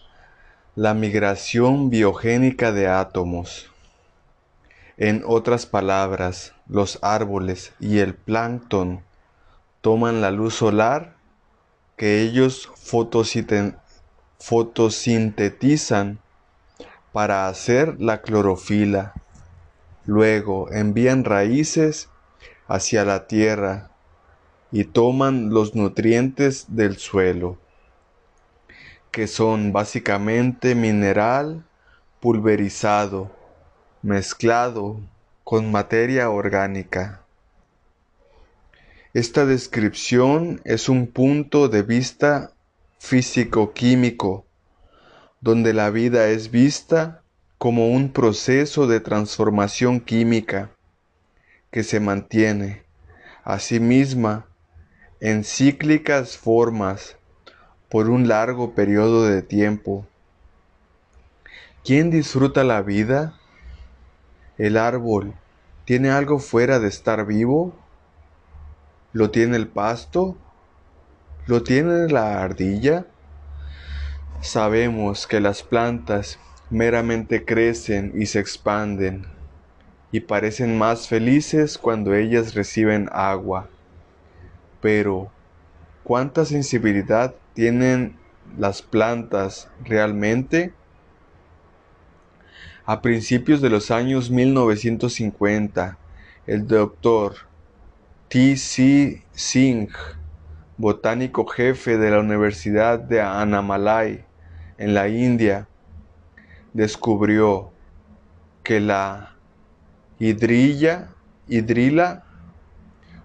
[0.75, 3.69] la migración biogénica de átomos.
[4.97, 9.01] En otras palabras, los árboles y el plancton
[9.81, 11.15] toman la luz solar
[11.95, 12.69] que ellos
[14.37, 16.19] fotosintetizan
[17.11, 19.13] para hacer la clorofila.
[20.09, 22.09] Luego envían raíces
[22.67, 23.91] hacia la tierra
[24.71, 27.59] y toman los nutrientes del suelo
[29.11, 31.63] que son básicamente mineral
[32.19, 33.29] pulverizado,
[34.01, 34.99] mezclado
[35.43, 37.21] con materia orgánica.
[39.13, 42.53] Esta descripción es un punto de vista
[42.97, 44.43] físico-químico,
[45.39, 47.18] donde la vida es vista
[47.59, 50.71] como un proceso de transformación química
[51.71, 52.83] que se mantiene
[53.43, 54.45] a sí misma
[55.19, 57.17] en cíclicas formas
[57.89, 60.07] por un largo periodo de tiempo.
[61.83, 63.37] ¿Quién disfruta la vida?
[64.57, 65.33] ¿El árbol
[65.83, 67.73] tiene algo fuera de estar vivo?
[69.11, 70.37] ¿Lo tiene el pasto?
[71.45, 73.05] ¿Lo tiene la ardilla?
[74.39, 76.39] Sabemos que las plantas
[76.69, 79.25] meramente crecen y se expanden
[80.11, 83.69] y parecen más felices cuando ellas reciben agua.
[84.81, 85.31] Pero,
[86.03, 88.17] ¿cuánta sensibilidad tienen
[88.57, 90.73] las plantas realmente?
[92.85, 95.97] A principios de los años 1950,
[96.47, 97.35] el doctor
[98.29, 98.57] T.
[98.57, 99.23] C.
[99.31, 99.91] Singh,
[100.77, 104.25] botánico jefe de la Universidad de Annamalai
[104.79, 105.68] en la India,
[106.73, 107.71] descubrió
[108.63, 109.35] que la
[110.19, 111.09] hidrilla,
[111.47, 112.23] hidrila,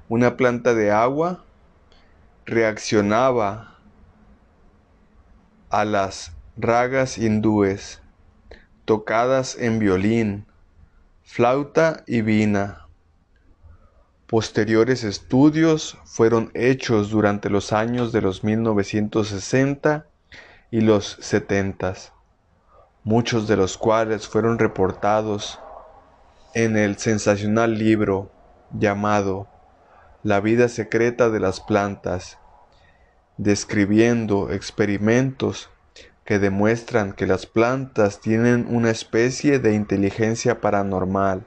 [0.08, 1.44] una planta de agua,
[2.46, 3.78] reaccionaba
[5.70, 8.00] a las ragas hindúes
[8.84, 10.46] tocadas en violín
[11.22, 12.86] flauta y vina.
[14.26, 20.06] Posteriores estudios fueron hechos durante los años de los 1960
[20.70, 21.94] y los 70,
[23.04, 25.60] muchos de los cuales fueron reportados
[26.54, 28.30] en el sensacional libro
[28.72, 29.46] llamado
[30.22, 32.38] La vida secreta de las plantas,
[33.36, 35.70] describiendo experimentos
[36.24, 41.46] que demuestran que las plantas tienen una especie de inteligencia paranormal,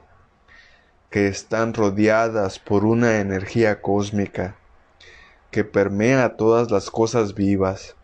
[1.09, 4.55] que están rodeadas por una energía cósmica
[5.49, 7.96] que permea todas las cosas vivas.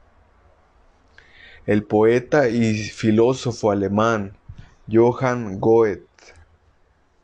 [1.66, 4.34] El poeta y filósofo alemán
[4.92, 6.04] Johann Goethe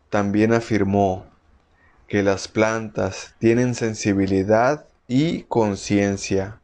[0.09, 1.25] también afirmó
[2.07, 6.61] que las plantas tienen sensibilidad y conciencia.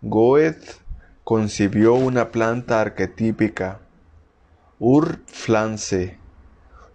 [0.00, 0.72] Goethe
[1.22, 3.78] concibió una planta arquetípica,
[4.80, 6.18] Urpflanze,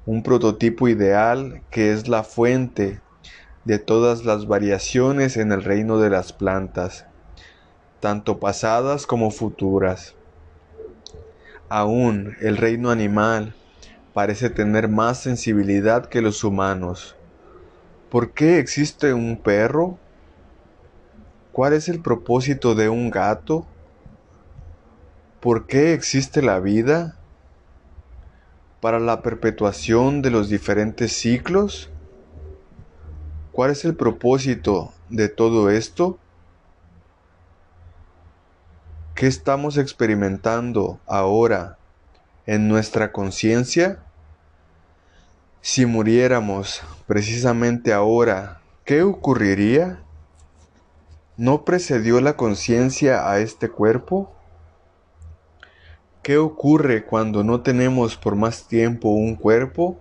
[0.06, 3.00] un prototipo ideal que es la fuente
[3.64, 7.06] de todas las variaciones en el reino de las plantas,
[8.00, 10.16] tanto pasadas como futuras.
[11.70, 13.54] Aún el reino animal
[14.14, 17.16] parece tener más sensibilidad que los humanos.
[18.10, 19.98] ¿Por qué existe un perro?
[21.52, 23.66] ¿Cuál es el propósito de un gato?
[25.42, 27.16] ¿Por qué existe la vida?
[28.80, 31.90] ¿Para la perpetuación de los diferentes ciclos?
[33.52, 36.20] ¿Cuál es el propósito de todo esto?
[39.18, 41.80] ¿Qué estamos experimentando ahora
[42.46, 43.98] en nuestra conciencia?
[45.60, 50.04] Si muriéramos precisamente ahora, ¿qué ocurriría?
[51.36, 54.32] ¿No precedió la conciencia a este cuerpo?
[56.22, 60.00] ¿Qué ocurre cuando no tenemos por más tiempo un cuerpo?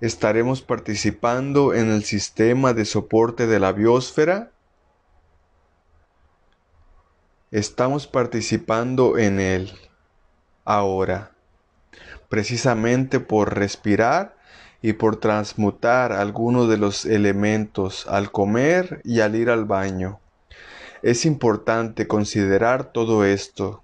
[0.00, 4.52] ¿Estaremos participando en el sistema de soporte de la biosfera?
[7.50, 9.72] Estamos participando en él
[10.64, 11.32] ahora,
[12.28, 14.36] precisamente por respirar
[14.82, 20.20] y por transmutar algunos de los elementos al comer y al ir al baño.
[21.02, 23.82] Es importante considerar todo esto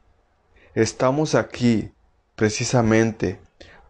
[0.76, 1.90] Estamos aquí
[2.34, 3.40] precisamente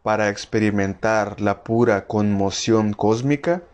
[0.05, 3.65] para experimentar la pura conmoción cósmica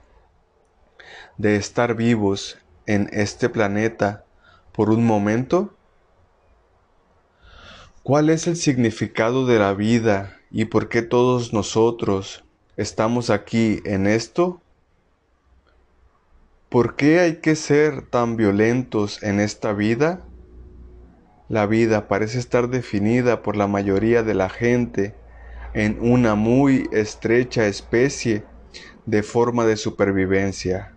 [1.36, 2.56] de estar vivos
[2.86, 4.24] en este planeta
[4.72, 5.74] por un momento?
[8.02, 12.42] ¿Cuál es el significado de la vida y por qué todos nosotros
[12.76, 14.60] estamos aquí en esto?
[16.68, 20.24] ¿Por qué hay que ser tan violentos en esta vida?
[21.48, 25.14] La vida parece estar definida por la mayoría de la gente
[25.72, 28.42] en una muy estrecha especie
[29.06, 30.92] de forma de supervivencia.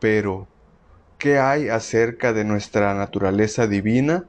[0.00, 0.48] Pero,
[1.16, 4.24] ¿qué hay acerca de nuestra naturaleza divina?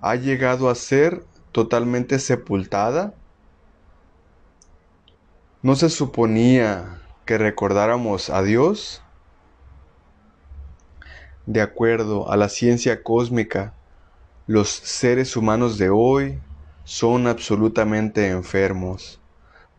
[0.00, 3.14] ¿Ha llegado a ser totalmente sepultada?
[5.62, 9.02] ¿No se suponía que recordáramos a Dios?
[11.46, 13.72] De acuerdo a la ciencia cósmica,
[14.46, 16.40] los seres humanos de hoy
[16.84, 19.20] son absolutamente enfermos.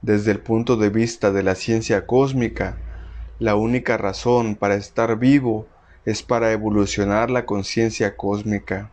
[0.02, 2.78] Desde el punto de vista de la ciencia cósmica,
[3.38, 5.68] la única razón para estar vivo
[6.06, 8.92] es para evolucionar la conciencia cósmica.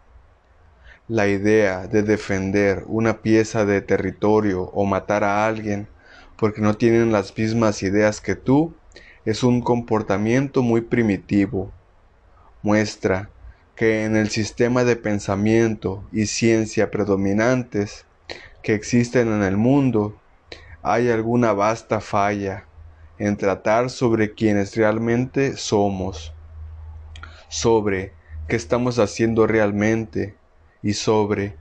[1.09, 5.86] La idea de defender una pieza de territorio o matar a alguien
[6.39, 8.72] porque no tienen las mismas ideas que tú
[9.26, 11.70] es un comportamiento muy primitivo.
[12.62, 13.28] Muestra
[13.76, 18.06] que en el sistema de pensamiento y ciencia predominantes
[18.62, 20.16] que existen en el mundo
[20.82, 22.64] hay alguna vasta falla
[23.18, 26.32] en tratar sobre quienes realmente somos,
[27.51, 28.14] sobre
[28.48, 30.43] qué estamos haciendo realmente
[30.85, 31.56] y sobre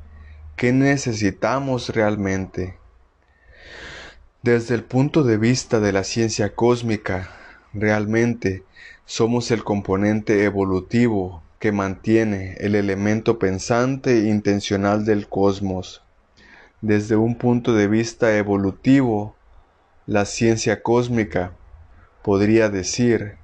[0.58, 2.78] qué necesitamos realmente.
[4.44, 7.30] Desde el punto de vista de la ciencia cósmica,
[7.74, 8.64] realmente
[9.06, 16.04] somos el componente evolutivo que mantiene el elemento pensante e intencional del cosmos.
[16.82, 19.38] Desde un punto de vista evolutivo,
[20.06, 21.54] la ciencia cósmica
[22.24, 23.38] podría decir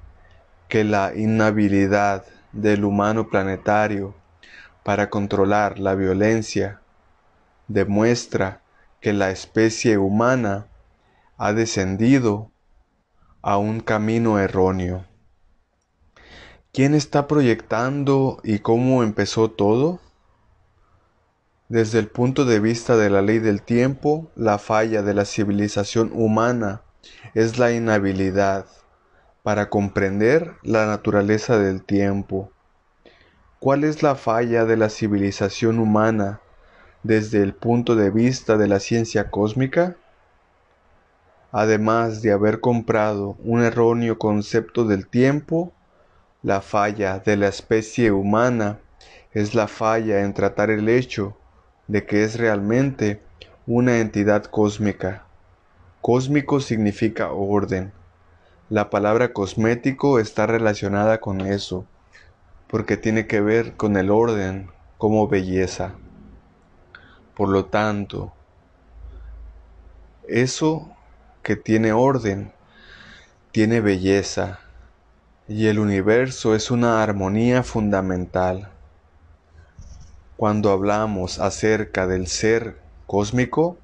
[0.68, 4.19] que la inhabilidad del humano planetario
[4.84, 6.82] para controlar la violencia
[7.68, 8.62] demuestra
[9.02, 10.68] que la especie humana
[11.38, 12.52] ha descendido
[13.42, 15.06] a un camino erróneo.
[16.74, 20.00] ¿Quién está proyectando y cómo empezó todo?
[21.70, 26.12] Desde el punto de vista de la ley del tiempo, la falla de la civilización
[26.14, 26.82] humana
[27.34, 28.66] es la inhabilidad
[29.44, 32.52] para comprender la naturaleza del tiempo.
[33.60, 36.40] ¿Cuál es la falla de la civilización humana
[37.04, 39.98] desde el punto de vista de la ciencia cósmica?
[41.52, 45.74] Además de haber comprado un erróneo concepto del tiempo,
[46.42, 48.80] la falla de la especie humana
[49.34, 51.36] es la falla en tratar el hecho
[51.88, 53.22] de que es realmente
[53.68, 55.26] una entidad cósmica.
[56.00, 57.92] Cósmico significa orden.
[58.70, 61.86] La palabra cosmético está relacionada con eso,
[62.70, 64.70] porque tiene que ver con el orden
[65.00, 65.94] como belleza.
[67.36, 68.32] Por lo tanto,
[70.28, 70.92] eso
[71.42, 72.52] que tiene orden,
[73.52, 74.60] tiene belleza,
[75.48, 78.70] y el universo es una armonía fundamental.
[80.38, 83.80] Cuando hablamos acerca del ser cósmico,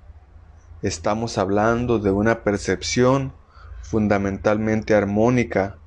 [0.84, 3.34] estamos hablando de una percepción
[3.82, 5.78] fundamentalmente armónica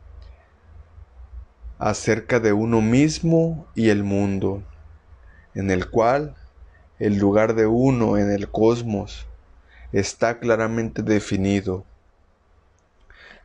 [1.78, 4.62] acerca de uno mismo y el mundo,
[5.54, 6.34] en el cual
[6.98, 9.26] el lugar de uno en el cosmos
[9.92, 11.84] está claramente definido.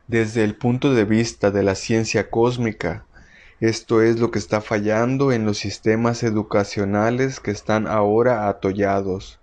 [0.08, 3.06] Desde el punto de vista de la ciencia cósmica,
[3.60, 9.38] esto es lo que está fallando en los sistemas educacionales que están ahora atollados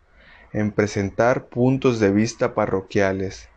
[0.54, 3.48] en presentar puntos de vista parroquiales,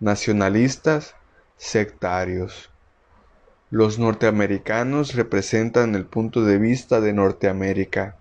[0.00, 1.14] nacionalistas,
[1.56, 2.71] sectarios.
[3.72, 8.16] Los norteamericanos representan el punto de vista de Norteamérica.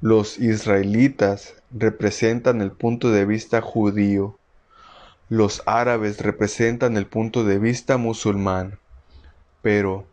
[0.00, 4.38] Los israelitas representan el punto de vista judío.
[5.28, 8.78] Los árabes representan el punto de vista musulmán.
[9.60, 10.06] Pero,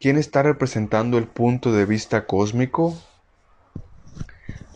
[0.00, 2.94] ¿Quién está representando el punto de vista cósmico?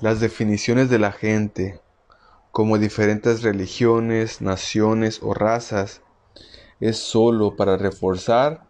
[0.01, 1.81] Las definiciones de la gente,
[2.51, 6.01] como diferentes religiones, naciones o razas,
[6.81, 8.66] es sólo para reforzar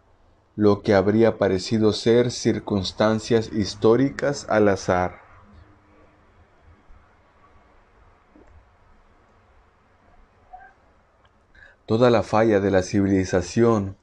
[0.56, 5.20] lo que habría parecido ser circunstancias históricas al azar.
[11.84, 13.98] Toda la falla de la civilización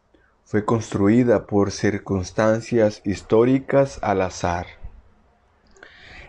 [0.45, 4.67] fue construida por circunstancias históricas al azar.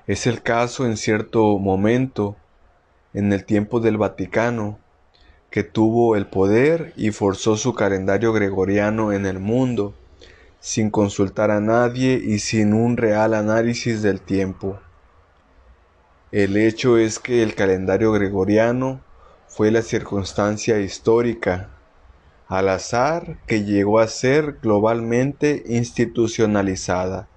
[0.06, 2.34] Es el caso en cierto momento,
[3.12, 4.78] en el tiempo del Vaticano,
[5.50, 9.94] que tuvo el poder y forzó su calendario gregoriano en el mundo,
[10.64, 14.80] sin consultar a nadie y sin un real análisis del tiempo.
[16.32, 19.02] El hecho es que el calendario gregoriano
[19.46, 21.68] fue la circunstancia histórica
[22.48, 27.28] al azar que llegó a ser globalmente institucionalizada.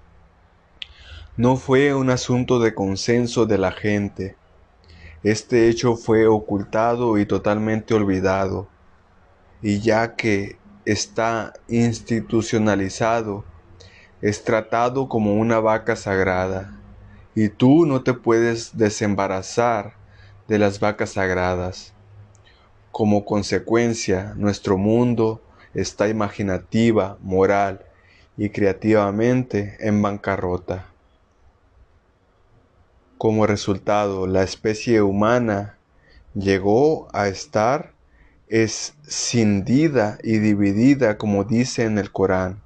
[1.36, 4.38] No fue un asunto de consenso de la gente.
[5.24, 8.70] Este hecho fue ocultado y totalmente olvidado.
[9.62, 10.56] Y ya que
[10.88, 13.44] está institucionalizado,
[14.22, 16.80] es tratado como una vaca sagrada.
[17.36, 19.94] Y tú no te puedes desembarazar
[20.48, 21.94] de las vacas sagradas.
[22.92, 25.42] Como consecuencia, nuestro mundo
[25.74, 27.86] está imaginativa, moral
[28.38, 30.86] y creativamente en bancarrota.
[33.18, 35.78] Como resultado, la especie humana
[36.34, 37.97] llegó a estar
[38.50, 42.62] escindida y dividida como dice en el Corán.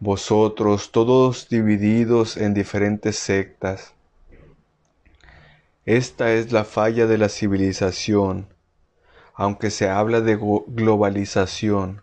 [0.00, 3.94] Vosotros todos divididos en diferentes sectas.
[5.84, 8.48] Esta es la falla de la civilización
[9.36, 12.02] aunque se habla de globalización,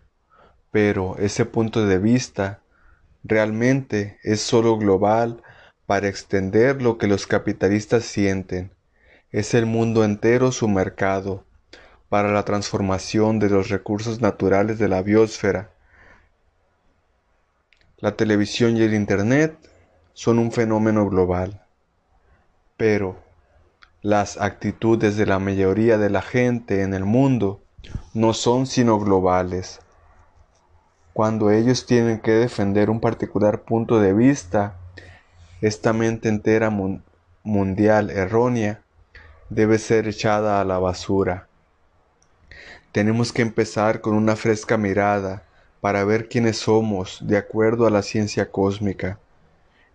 [0.70, 2.60] pero ese punto de vista
[3.24, 5.42] realmente es solo global
[5.84, 8.70] para extender lo que los capitalistas sienten.
[9.32, 11.44] Es el mundo entero su mercado
[12.14, 15.72] para la transformación de los recursos naturales de la biosfera.
[17.98, 19.58] La televisión y el Internet
[20.12, 21.66] son un fenómeno global,
[22.76, 23.16] pero
[24.00, 27.64] las actitudes de la mayoría de la gente en el mundo
[28.12, 29.80] no son sino globales.
[31.14, 34.76] Cuando ellos tienen que defender un particular punto de vista,
[35.60, 36.70] esta mente entera
[37.42, 38.82] mundial errónea
[39.50, 41.48] debe ser echada a la basura.
[42.94, 45.42] Tenemos que empezar con una fresca mirada
[45.80, 49.18] para ver quiénes somos de acuerdo a la ciencia cósmica.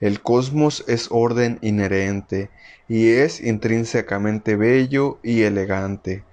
[0.01, 2.49] El cosmos es orden inherente
[2.89, 6.25] y es intrínsecamente bello y elegante.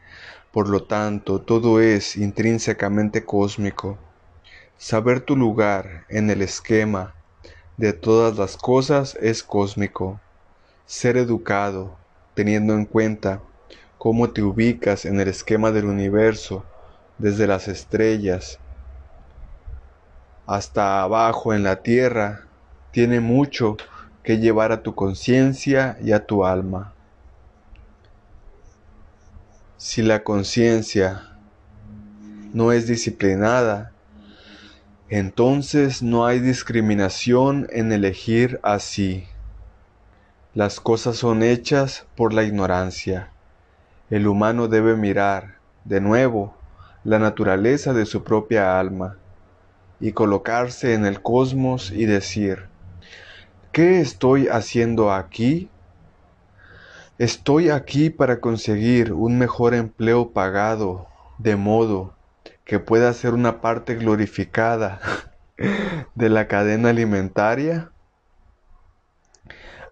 [0.51, 3.97] Por lo tanto, todo es intrínsecamente cósmico.
[4.76, 7.14] Saber tu lugar en el esquema
[7.76, 10.18] de todas las cosas es cósmico.
[10.84, 11.97] ser educado,
[12.34, 13.40] teniendo en cuenta
[14.07, 16.65] cómo te ubicas en el esquema del universo,
[17.19, 18.61] desde las estrellas
[20.47, 22.47] hasta abajo en la tierra,
[22.93, 23.77] tiene mucho
[24.23, 26.93] que llevar a tu conciencia y a tu alma.
[29.77, 31.37] Si la conciencia
[32.53, 33.91] no es disciplinada,
[35.09, 39.27] entonces no hay discriminación en elegir así.
[40.55, 43.33] Las cosas son hechas por la ignorancia.
[44.09, 46.55] El humano debe mirar, de nuevo,
[47.03, 49.16] la naturaleza de su propia alma
[49.99, 52.69] y colocarse en el cosmos y decir,
[53.73, 55.70] ¿qué estoy haciendo aquí?
[57.19, 61.09] Estoy aquí para conseguir un mejor empleo pagado,
[61.39, 62.15] de modo
[62.65, 65.01] que pueda ser una parte glorificada
[66.15, 67.91] de la cadena alimentaria.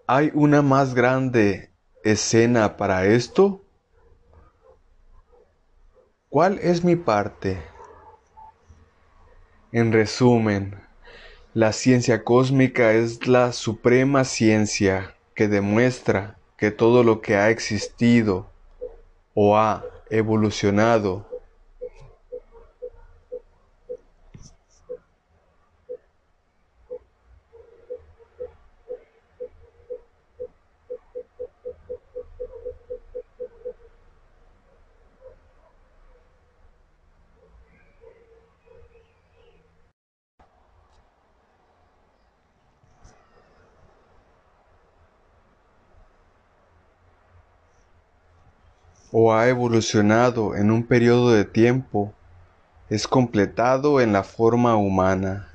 [0.07, 1.69] ¿Hay una más grande
[2.05, 3.64] escena para esto?
[6.35, 7.63] ¿Cuál es mi parte?
[9.71, 10.75] En resumen,
[11.53, 18.51] la ciencia cósmica es la suprema ciencia que demuestra que todo lo que ha existido
[19.33, 21.25] o ha evolucionado
[49.17, 52.13] o ha evolucionado en un periodo de tiempo
[52.89, 55.47] es completado en la forma humana,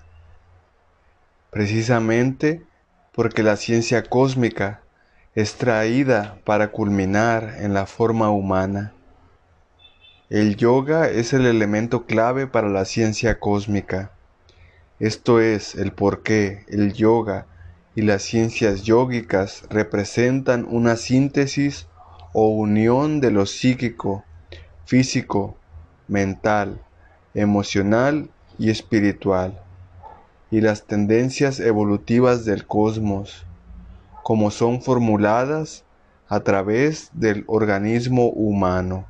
[1.51, 2.65] precisamente
[3.13, 4.81] porque la ciencia cósmica
[5.35, 8.95] es traída para culminar en la forma humana.
[10.31, 14.11] El yoga es el elemento clave para la ciencia cósmica.
[15.01, 17.45] Esto es el por qué el yoga
[17.95, 21.90] y las ciencias yógicas representan una síntesis
[22.33, 24.25] o unión de lo psíquico,
[24.85, 25.57] físico,
[26.09, 26.81] mental,
[27.35, 29.61] emocional y espiritual,
[30.51, 33.47] y las tendencias evolutivas del cosmos,
[34.23, 35.85] como son formuladas
[36.29, 39.07] a través del organismo humano.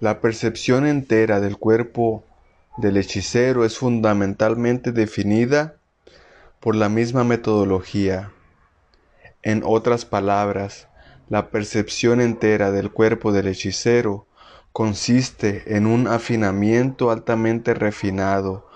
[0.00, 2.24] La percepción entera del cuerpo
[2.76, 5.76] del hechicero es fundamentalmente definida
[6.60, 8.32] por la misma metodología.
[9.42, 10.88] En otras palabras,
[11.28, 14.26] la percepción entera del cuerpo del hechicero
[14.72, 18.68] consiste en un afinamiento altamente refinado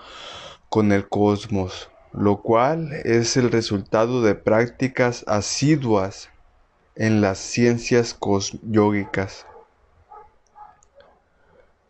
[0.69, 6.29] con el cosmos, lo cual es el resultado de prácticas asiduas
[6.95, 8.17] en las ciencias
[8.63, 9.45] yógicas.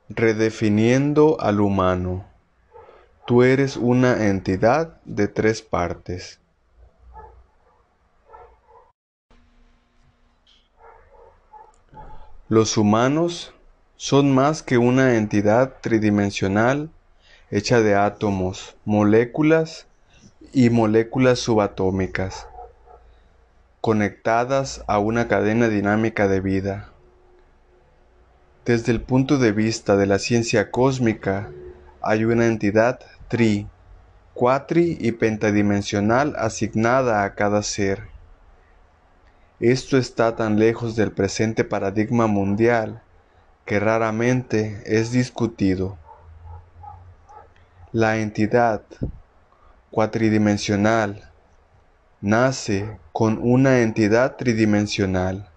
[0.09, 2.25] Redefiniendo al humano.
[3.25, 6.39] Tú eres una entidad de tres partes
[12.49, 13.53] Los humanos
[13.97, 16.89] son más que una entidad tridimensional
[17.51, 19.87] hecha de átomos, moléculas
[20.53, 22.47] y moléculas subatómicas,
[23.81, 26.89] conectadas a una cadena dinámica de vida.
[28.63, 31.51] Desde el punto de vista de la ciencia cósmica,
[32.01, 33.67] hay una entidad tri,
[34.33, 38.07] cuatri y pentadimensional asignada a cada ser
[39.59, 43.01] esto está tan lejos del presente paradigma mundial
[43.65, 45.97] que raramente es discutido.
[47.91, 48.83] La entidad
[49.89, 51.31] cuatridimensional
[52.21, 55.49] nace con una entidad tridimensional.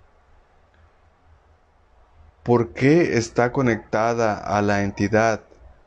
[2.43, 5.43] ¿Por qué está conectada a la entidad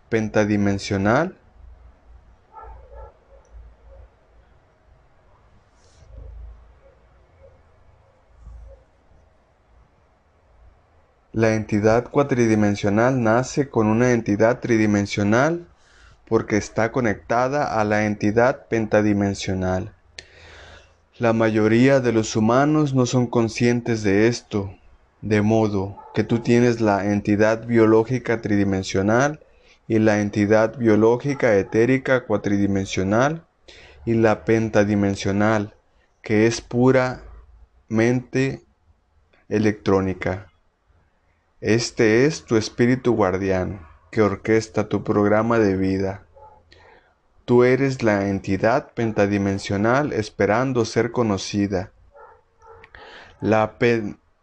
[0.09, 1.35] pentadimensional?
[11.35, 15.65] La entidad cuatridimensional nace con una entidad tridimensional
[16.27, 19.95] porque está conectada a la entidad pentadimensional.
[21.17, 24.75] La mayoría de los humanos no son conscientes de esto,
[25.23, 29.39] de modo que tú tienes la entidad biológica tridimensional
[29.87, 33.43] y la entidad biológica etérica cuatridimensional
[34.05, 35.73] y la pentadimensional,
[36.21, 37.23] que es puramente
[39.49, 40.52] electrónica.
[41.63, 46.25] Este es tu espíritu guardián que orquesta tu programa de vida.
[47.45, 51.93] Tú eres la entidad pentadimensional esperando ser conocida.
[53.39, 53.77] La,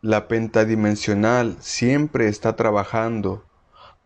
[0.01, 3.45] la pentadimensional siempre está trabajando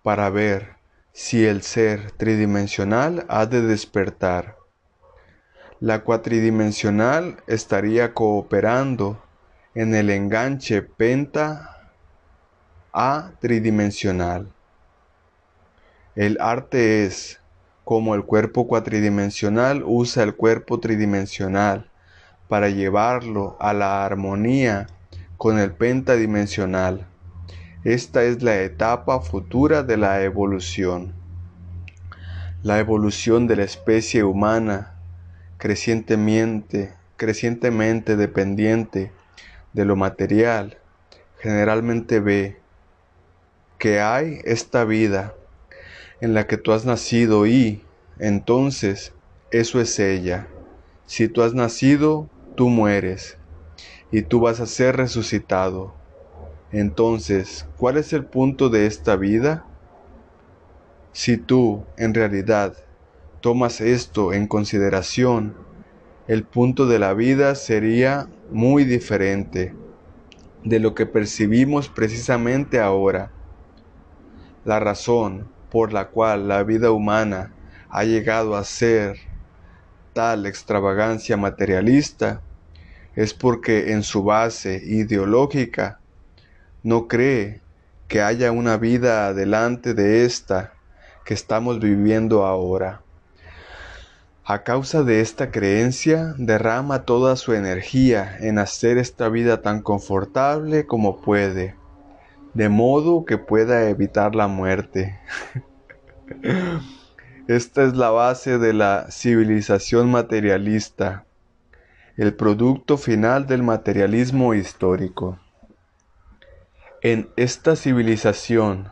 [0.03, 0.71] para ver
[1.13, 4.57] si el ser tridimensional ha de despertar.
[5.79, 9.23] La cuatridimensional estaría cooperando
[9.77, 11.74] en el enganche penta
[12.95, 14.47] a tridimensional.
[16.15, 17.41] El arte es
[17.83, 21.91] como el cuerpo cuatridimensional usa el cuerpo tridimensional
[22.49, 24.87] para llevarlo a la armonía
[25.37, 27.07] con el pentadimensional.
[27.83, 31.15] Esta es la etapa futura de la evolución.
[32.63, 34.95] La evolución de la especie humana,
[35.59, 39.11] crecientemente, crecientemente dependiente
[39.73, 40.79] de lo material,
[41.41, 42.64] generalmente ve
[43.79, 45.35] que hay esta vida
[46.21, 47.85] en la que tú has nacido y,
[48.19, 49.13] entonces,
[49.51, 50.49] eso es ella.
[51.07, 53.37] Si tú has nacido, tú mueres
[54.11, 55.95] y tú vas a ser resucitado.
[56.73, 59.65] Entonces, ¿cuál es el punto de esta vida?
[61.13, 62.75] Si tú, en realidad,
[63.41, 65.55] tomas esto en consideración,
[66.27, 69.75] el punto de la vida sería muy diferente
[70.65, 73.34] de lo que percibimos precisamente ahora.
[74.65, 77.53] La razón por la cual la vida humana
[77.91, 79.19] ha llegado a ser
[80.15, 82.41] tal extravagancia materialista
[83.15, 86.01] es porque en su base ideológica
[86.83, 87.61] no cree
[88.09, 90.73] que haya una vida adelante de esta
[91.25, 93.03] que estamos viviendo ahora.
[94.45, 100.87] A causa de esta creencia, derrama toda su energía en hacer esta vida tan confortable
[100.87, 101.77] como puede,
[102.55, 105.19] de modo que pueda evitar la muerte.
[107.49, 111.25] esta es la base de la civilización materialista,
[112.17, 115.39] el producto final del materialismo histórico.
[117.03, 118.91] En esta civilización,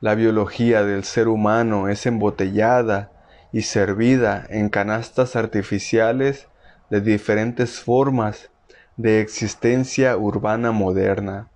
[0.00, 3.12] la biología del ser humano es embotellada
[3.52, 6.48] y servida en canastas artificiales
[6.90, 8.50] de diferentes formas
[8.96, 11.49] de existencia urbana moderna.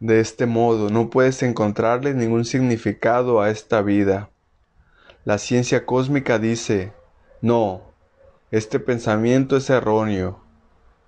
[0.00, 4.30] De este modo no puedes encontrarle ningún significado a esta vida.
[5.26, 6.94] La ciencia cósmica dice,
[7.42, 7.82] no,
[8.50, 10.40] este pensamiento es erróneo.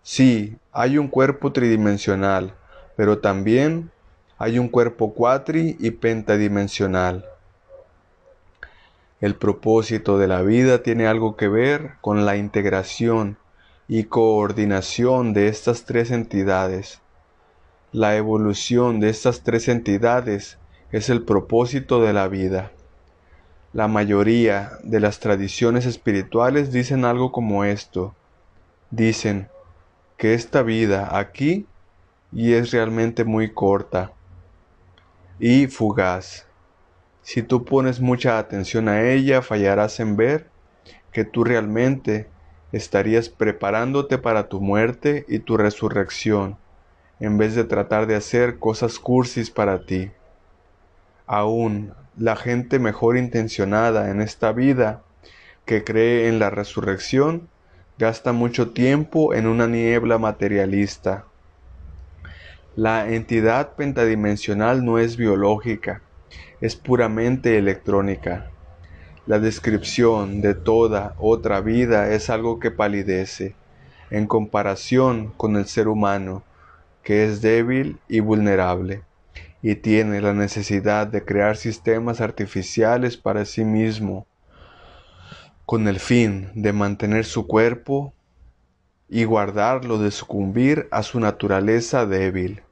[0.02, 2.54] Sí, hay un cuerpo tridimensional,
[2.94, 3.90] pero también
[4.36, 7.24] hay un cuerpo cuatri y pentadimensional.
[9.22, 13.38] El propósito de la vida tiene algo que ver con la integración
[13.88, 17.01] y coordinación de estas tres entidades.
[17.92, 20.56] La evolución de estas tres entidades
[20.92, 22.72] es el propósito de la vida.
[23.74, 28.14] La mayoría de las tradiciones espirituales dicen algo como esto.
[28.90, 29.48] Dicen
[30.16, 31.66] que esta vida aquí
[32.32, 34.12] y es realmente muy corta
[35.38, 36.46] y fugaz.
[37.20, 40.48] Si tú pones mucha atención a ella, fallarás en ver
[41.12, 42.26] que tú realmente
[42.72, 46.56] estarías preparándote para tu muerte y tu resurrección,
[47.22, 50.10] en vez de tratar de hacer cosas cursis para ti.
[51.26, 55.02] Aún la gente mejor intencionada en esta vida,
[55.64, 57.48] que cree en la resurrección,
[57.96, 61.24] gasta mucho tiempo en una niebla materialista
[62.76, 66.00] la entidad pentadimensional no es biológica,
[66.62, 68.50] es puramente electrónica.
[69.26, 73.54] La descripción de toda otra vida es algo que palidece
[74.10, 76.44] en comparación con el ser humano,
[77.02, 79.02] que es débil y vulnerable,
[79.62, 84.26] y tiene la necesidad de crear sistemas artificiales para sí mismo,
[85.66, 88.12] con el fin de mantener su cuerpo
[89.08, 92.62] y guardarlo de sucumbir a su naturaleza débil.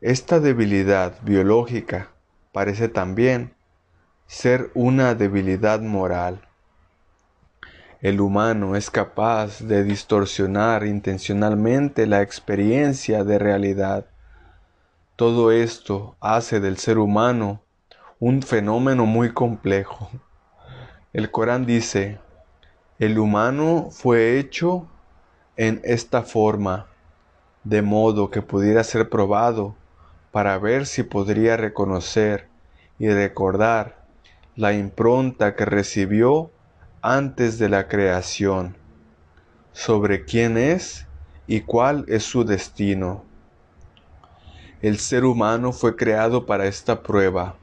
[0.00, 2.10] Esta debilidad biológica
[2.52, 3.54] parece también
[4.26, 6.45] ser una debilidad moral.
[8.02, 14.04] El humano es capaz de distorsionar intencionalmente la experiencia de realidad.
[15.16, 17.62] Todo esto hace del ser humano
[18.20, 20.10] un fenómeno muy complejo.
[21.14, 22.18] El Corán dice,
[22.98, 24.86] el humano fue hecho
[25.56, 26.88] en esta forma,
[27.64, 29.74] de modo que pudiera ser probado
[30.32, 32.46] para ver si podría reconocer
[32.98, 34.04] y recordar
[34.54, 36.50] la impronta que recibió
[37.08, 38.76] antes de la creación,
[39.70, 41.06] sobre quién es
[41.46, 43.22] y cuál es su destino.
[44.82, 47.54] El ser humano fue creado para esta prueba,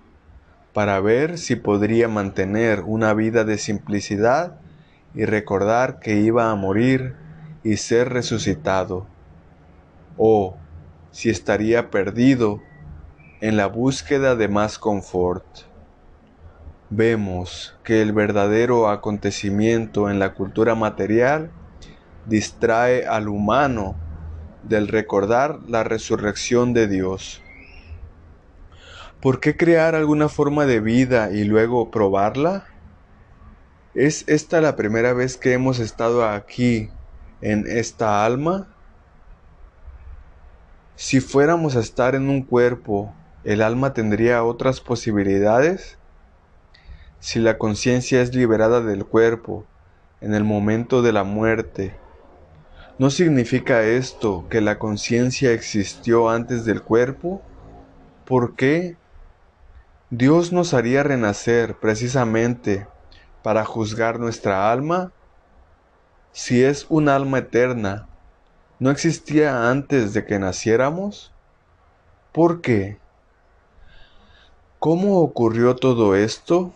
[0.74, 4.61] para ver si podría mantener una vida de simplicidad
[5.14, 7.14] y recordar que iba a morir
[7.65, 9.07] y ser resucitado.
[10.15, 10.56] o
[11.11, 12.61] si estaría perdido
[13.41, 15.73] en la búsqueda de más confort.
[16.95, 21.49] Vemos que el verdadero acontecimiento en la cultura material
[22.28, 23.95] distrae al humano
[24.61, 27.41] del recordar la resurrección de Dios.
[29.24, 32.68] ¿Por qué crear alguna forma de vida y luego probarla?
[33.95, 36.91] ¿Es esta la primera vez que hemos estado aquí
[37.41, 38.68] en esta alma?
[40.95, 43.11] Si fuéramos a estar en un cuerpo,
[43.44, 45.98] ¿el alma tendría otras posibilidades?
[47.24, 49.64] Si la conciencia es liberada del cuerpo
[50.20, 51.95] en el momento de la muerte,
[53.00, 57.41] ¿no significa esto que la conciencia existió antes del cuerpo?
[58.26, 58.98] ¿Por qué
[60.10, 62.88] Dios nos haría renacer precisamente
[63.41, 65.14] para juzgar nuestra alma?
[66.34, 68.06] Si es un alma eterna,
[68.80, 71.32] ¿no existía antes de que naciéramos?
[72.34, 72.98] ¿Por qué?
[74.78, 76.74] ¿Cómo ocurrió todo esto?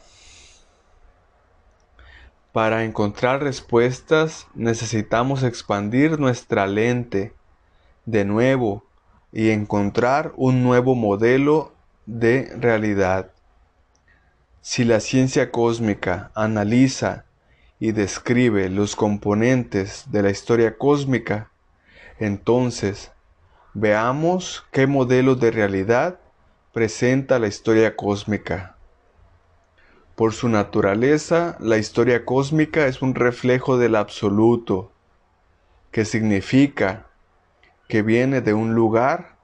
[2.57, 7.31] Para encontrar respuestas necesitamos expandir nuestra lente
[8.07, 8.83] de nuevo
[9.31, 11.75] y encontrar un nuevo modelo
[12.07, 13.29] de realidad.
[14.61, 17.25] Si la ciencia cósmica analiza
[17.79, 21.51] y describe los componentes de la historia cósmica,
[22.17, 23.11] entonces
[23.75, 26.19] veamos qué modelo de realidad
[26.73, 28.76] presenta la historia cósmica.
[30.17, 34.91] Por su naturaleza, la historia cósmica es un reflejo del absoluto,
[35.91, 37.05] que significa
[37.87, 39.35] que viene de un lugar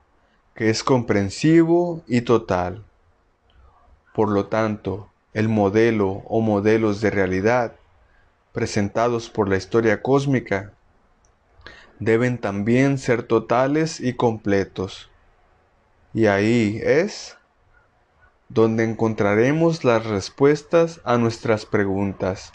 [0.55, 2.83] que es comprensivo y total.
[4.15, 7.75] Por lo tanto, el modelo o modelos de realidad
[8.51, 10.73] presentados por la historia cósmica
[11.99, 15.11] deben también ser totales y completos.
[16.15, 17.37] Y ahí es
[18.53, 22.53] donde encontraremos las respuestas a nuestras preguntas.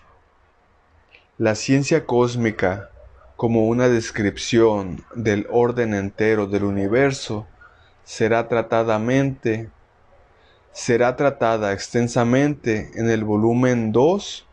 [1.39, 2.91] La ciencia cósmica,
[3.37, 7.47] como una descripción del orden entero del universo,
[8.05, 9.71] será tratadamente
[10.79, 14.47] será tratada extensamente en el volumen 2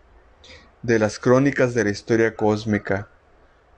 [0.81, 3.09] de las crónicas de la historia cósmica,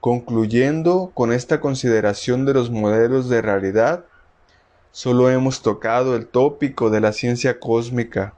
[0.00, 4.06] concluyendo con esta consideración de los modelos de realidad,
[4.90, 8.34] solo hemos tocado el tópico de la ciencia cósmica,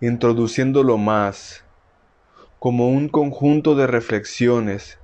[0.00, 1.64] introduciéndolo más
[2.58, 4.98] como un conjunto de reflexiones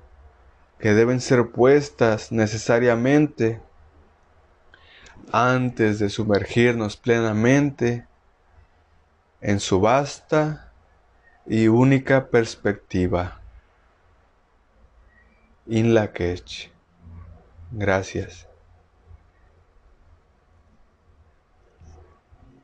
[0.79, 3.61] que deben ser puestas necesariamente
[5.31, 8.05] antes de sumergirnos plenamente
[9.41, 10.71] en su vasta
[11.45, 13.39] y única perspectiva.
[15.65, 16.11] In la
[17.71, 18.52] Gracias.